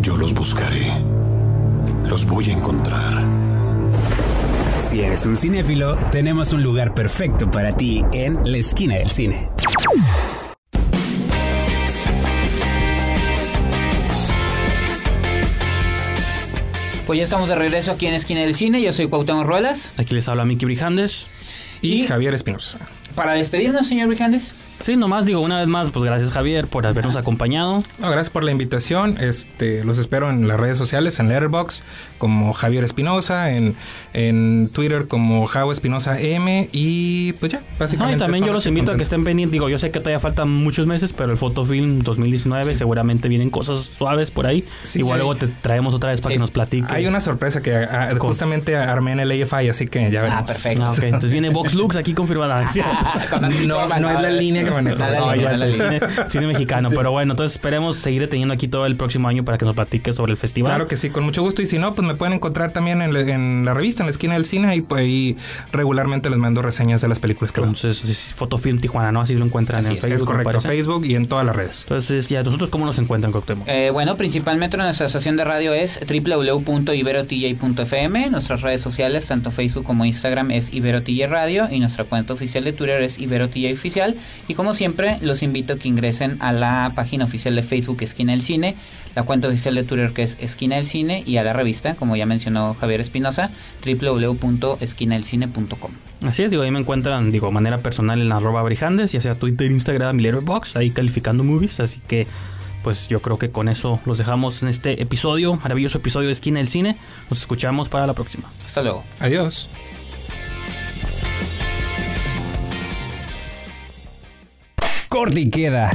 Yo 0.00 0.16
los 0.16 0.34
buscaré. 0.34 0.92
Los 2.08 2.26
voy 2.26 2.50
a 2.50 2.52
encontrar. 2.52 3.45
Si 4.86 5.00
eres 5.00 5.26
un 5.26 5.34
cinéfilo, 5.34 5.96
tenemos 6.12 6.52
un 6.52 6.62
lugar 6.62 6.94
perfecto 6.94 7.50
para 7.50 7.76
ti 7.76 8.04
en 8.12 8.38
la 8.48 8.58
esquina 8.58 8.94
del 8.94 9.10
cine. 9.10 9.48
Pues 17.04 17.18
ya 17.18 17.24
estamos 17.24 17.48
de 17.48 17.56
regreso 17.56 17.90
aquí 17.90 18.06
en 18.06 18.14
Esquina 18.14 18.42
del 18.42 18.54
Cine. 18.54 18.80
Yo 18.80 18.92
soy 18.92 19.08
Cuauhtémoc 19.08 19.44
Ruelas. 19.44 19.92
Aquí 19.96 20.14
les 20.14 20.28
habla 20.28 20.44
Miki 20.44 20.64
Brijandes. 20.64 21.26
Y, 21.82 22.02
Y- 22.02 22.06
Javier 22.06 22.34
Espinosa. 22.34 22.78
Para 23.14 23.32
despedirnos, 23.32 23.86
señor 23.86 24.08
Brijandes. 24.08 24.54
Sí, 24.82 24.94
nomás 24.94 25.24
digo 25.24 25.40
una 25.40 25.58
vez 25.60 25.68
más, 25.68 25.88
pues 25.88 26.04
gracias 26.04 26.30
Javier 26.30 26.66
por 26.66 26.86
habernos 26.86 27.16
acompañado. 27.16 27.82
No, 27.98 28.10
gracias 28.10 28.28
por 28.28 28.44
la 28.44 28.50
invitación. 28.50 29.16
Este, 29.18 29.82
los 29.84 29.96
espero 29.98 30.28
en 30.28 30.46
las 30.48 30.60
redes 30.60 30.76
sociales, 30.76 31.18
en 31.18 31.28
Letterboxd 31.30 31.82
como 32.18 32.52
Javier 32.52 32.84
Espinosa, 32.84 33.52
en, 33.52 33.74
en 34.12 34.68
Twitter 34.70 35.08
como 35.08 35.46
Javo 35.46 35.72
Espinosa 35.72 36.20
M 36.20 36.68
y 36.72 37.32
pues 37.34 37.52
ya, 37.52 37.60
No, 37.60 37.64
básicamente. 37.78 38.16
y 38.16 38.18
también 38.18 38.44
yo 38.44 38.52
los 38.52 38.66
invito 38.66 38.92
a 38.92 38.96
que 38.96 39.02
estén 39.02 39.24
pendientes. 39.24 39.52
Digo, 39.52 39.70
yo 39.70 39.78
sé 39.78 39.90
que 39.90 39.98
todavía 40.00 40.20
faltan 40.20 40.50
muchos 40.50 40.86
meses, 40.86 41.14
pero 41.14 41.32
el 41.32 41.38
Fotofilm 41.38 42.00
2019 42.02 42.74
seguramente 42.74 43.28
vienen 43.28 43.48
cosas 43.48 43.78
suaves 43.78 44.30
por 44.30 44.46
ahí. 44.46 44.62
Sí, 44.82 44.98
Igual 44.98 45.20
hay- 45.20 45.26
luego 45.26 45.36
te 45.36 45.46
traemos 45.62 45.94
otra 45.94 46.10
vez 46.10 46.20
para 46.20 46.32
Sí. 46.32 46.34
que 46.34 46.40
nos 46.40 46.50
platiques. 46.50 46.90
Hay 46.90 47.06
una 47.06 47.20
sorpresa 47.20 47.62
que 47.62 47.74
ah, 47.76 48.10
justamente 48.18 48.76
armé 48.76 49.12
en 49.12 49.20
el 49.20 49.42
AFI, 49.42 49.70
así 49.70 49.86
que 49.86 50.10
ya 50.10 50.20
veremos. 50.20 50.42
Ah, 50.42 50.44
perfecto. 50.44 50.84
Ah. 50.84 50.94
Entonces 51.02 51.30
viene 51.30 51.50
Vox 51.66 51.74
Lux 51.74 51.96
aquí 51.96 52.14
confirmada. 52.14 52.64
No, 53.66 53.88
no 54.00 54.10
es 54.10 54.20
la 54.20 54.30
línea 54.30 54.64
que 54.64 54.70
maneja. 54.70 54.96
No, 54.96 55.10
la 55.10 55.18
No, 55.20 55.32
línea, 55.34 55.52
ya 55.52 55.58
no 55.58 55.64
es 55.64 55.78
la 55.78 55.84
el 55.86 55.92
línea. 56.00 56.28
cine, 56.28 56.46
mexicano. 56.46 56.90
Pero 56.90 57.10
bueno, 57.12 57.32
entonces 57.32 57.56
esperemos 57.56 57.96
seguir 57.96 58.20
deteniendo 58.22 58.54
aquí 58.54 58.68
todo 58.68 58.86
el 58.86 58.96
próximo 58.96 59.28
año 59.28 59.44
para 59.44 59.58
que 59.58 59.64
nos 59.64 59.74
platique 59.74 60.12
sobre 60.12 60.32
el 60.32 60.38
festival. 60.38 60.70
Claro 60.70 60.88
que 60.88 60.96
sí, 60.96 61.10
con 61.10 61.24
mucho 61.24 61.42
gusto. 61.42 61.62
Y 61.62 61.66
si 61.66 61.78
no, 61.78 61.94
pues 61.94 62.06
me 62.06 62.14
pueden 62.14 62.34
encontrar 62.34 62.72
también 62.72 63.02
en, 63.02 63.12
la- 63.12 63.20
en 63.20 63.64
la 63.64 63.74
revista, 63.74 64.02
en 64.02 64.06
la 64.06 64.10
esquina 64.12 64.34
del 64.34 64.44
cine. 64.44 64.74
Y 64.76 64.80
pues 64.82 65.02
ahí 65.02 65.36
regularmente 65.72 66.30
les 66.30 66.38
mando 66.38 66.62
reseñas 66.62 67.00
de 67.00 67.08
las 67.08 67.18
películas 67.18 67.52
que. 67.52 67.60
Entonces, 67.60 68.04
es 68.04 68.32
Fotofilm 68.34 68.80
Tijuana, 68.80 69.12
¿no? 69.12 69.20
Así 69.20 69.34
lo 69.34 69.44
encuentran 69.44 69.80
Así 69.80 69.90
en 69.90 69.94
es, 69.96 70.00
Facebook. 70.00 70.28
Es 70.30 70.34
correcto. 70.44 70.60
Facebook 70.60 71.04
y 71.06 71.14
en 71.14 71.26
todas 71.26 71.44
las 71.46 71.56
redes. 71.56 71.82
Entonces, 71.82 72.28
ya, 72.28 72.42
¿nosotros 72.42 72.70
cómo 72.70 72.86
nos 72.86 72.98
encuentran, 72.98 73.32
Coctemo? 73.32 73.64
Eh, 73.66 73.90
bueno, 73.92 74.16
principalmente 74.16 74.76
nuestra 74.76 75.06
estación 75.06 75.36
de 75.36 75.44
radio 75.44 75.72
es 75.74 76.00
www.iberotj.fm. 76.06 78.30
Nuestras 78.30 78.60
redes 78.62 78.80
sociales, 78.80 79.26
tanto 79.28 79.50
Facebook 79.50 79.84
como 79.84 80.04
Instagram, 80.04 80.50
es 80.50 80.72
IberoTJ 80.72 81.26
Radio. 81.28 81.55
Y 81.70 81.80
nuestra 81.80 82.04
cuenta 82.04 82.34
oficial 82.34 82.64
de 82.64 82.72
Twitter 82.72 83.02
es 83.02 83.18
IberoTJ 83.18 83.72
Oficial. 83.72 84.14
Y 84.48 84.54
como 84.54 84.74
siempre, 84.74 85.18
los 85.22 85.42
invito 85.42 85.74
a 85.74 85.78
que 85.78 85.88
ingresen 85.88 86.36
a 86.40 86.52
la 86.52 86.92
página 86.94 87.24
oficial 87.24 87.56
de 87.56 87.62
Facebook 87.62 87.98
Esquina 88.00 88.32
del 88.32 88.42
Cine, 88.42 88.76
la 89.14 89.22
cuenta 89.22 89.48
oficial 89.48 89.74
de 89.74 89.84
Twitter 89.84 90.12
que 90.12 90.22
es 90.22 90.36
Esquina 90.40 90.76
del 90.76 90.86
Cine 90.86 91.22
y 91.26 91.38
a 91.38 91.42
la 91.42 91.52
revista, 91.52 91.94
como 91.94 92.16
ya 92.16 92.26
mencionó 92.26 92.74
Javier 92.74 93.00
Espinosa, 93.00 93.50
www.esquinadelcine.com. 93.84 95.90
Así 96.22 96.42
es, 96.42 96.50
digo, 96.50 96.62
ahí 96.62 96.70
me 96.70 96.80
encuentran, 96.80 97.32
digo, 97.32 97.48
de 97.48 97.52
manera 97.52 97.78
personal 97.78 98.20
en 98.20 98.32
arroba 98.32 98.62
brijandes, 98.62 99.12
ya 99.12 99.20
sea 99.20 99.38
Twitter, 99.38 99.70
Instagram 99.70 100.18
y 100.20 100.22
Letterboxd, 100.22 100.76
ahí 100.76 100.90
calificando 100.90 101.44
movies, 101.44 101.80
así 101.80 102.00
que 102.06 102.26
pues 102.82 103.08
yo 103.08 103.20
creo 103.20 103.36
que 103.36 103.50
con 103.50 103.68
eso 103.68 104.00
los 104.06 104.16
dejamos 104.16 104.62
en 104.62 104.68
este 104.68 105.02
episodio, 105.02 105.56
maravilloso 105.56 105.98
episodio 105.98 106.28
de 106.28 106.34
Esquina 106.34 106.60
del 106.60 106.68
Cine. 106.68 106.96
Nos 107.28 107.40
escuchamos 107.40 107.88
para 107.88 108.06
la 108.06 108.12
próxima. 108.12 108.48
Hasta 108.64 108.80
luego. 108.80 109.02
Adiós. 109.18 109.68
Corte 115.16 115.40
y 115.40 115.48
queda. 115.48 115.90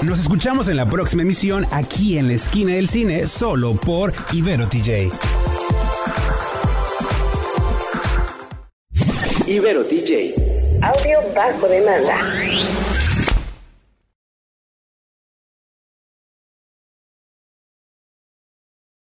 Nos 0.00 0.18
escuchamos 0.18 0.68
en 0.68 0.78
la 0.78 0.86
próxima 0.86 1.20
emisión 1.20 1.66
aquí 1.72 2.16
en 2.16 2.28
la 2.28 2.32
esquina 2.32 2.72
del 2.72 2.88
cine, 2.88 3.26
solo 3.26 3.74
por 3.74 4.14
Ibero 4.32 4.66
TJ. 4.66 5.10
Ibero 9.46 9.84
DJ. 9.84 10.34
Audio 10.80 11.18
bajo 11.34 11.68
demanda. 11.68 12.16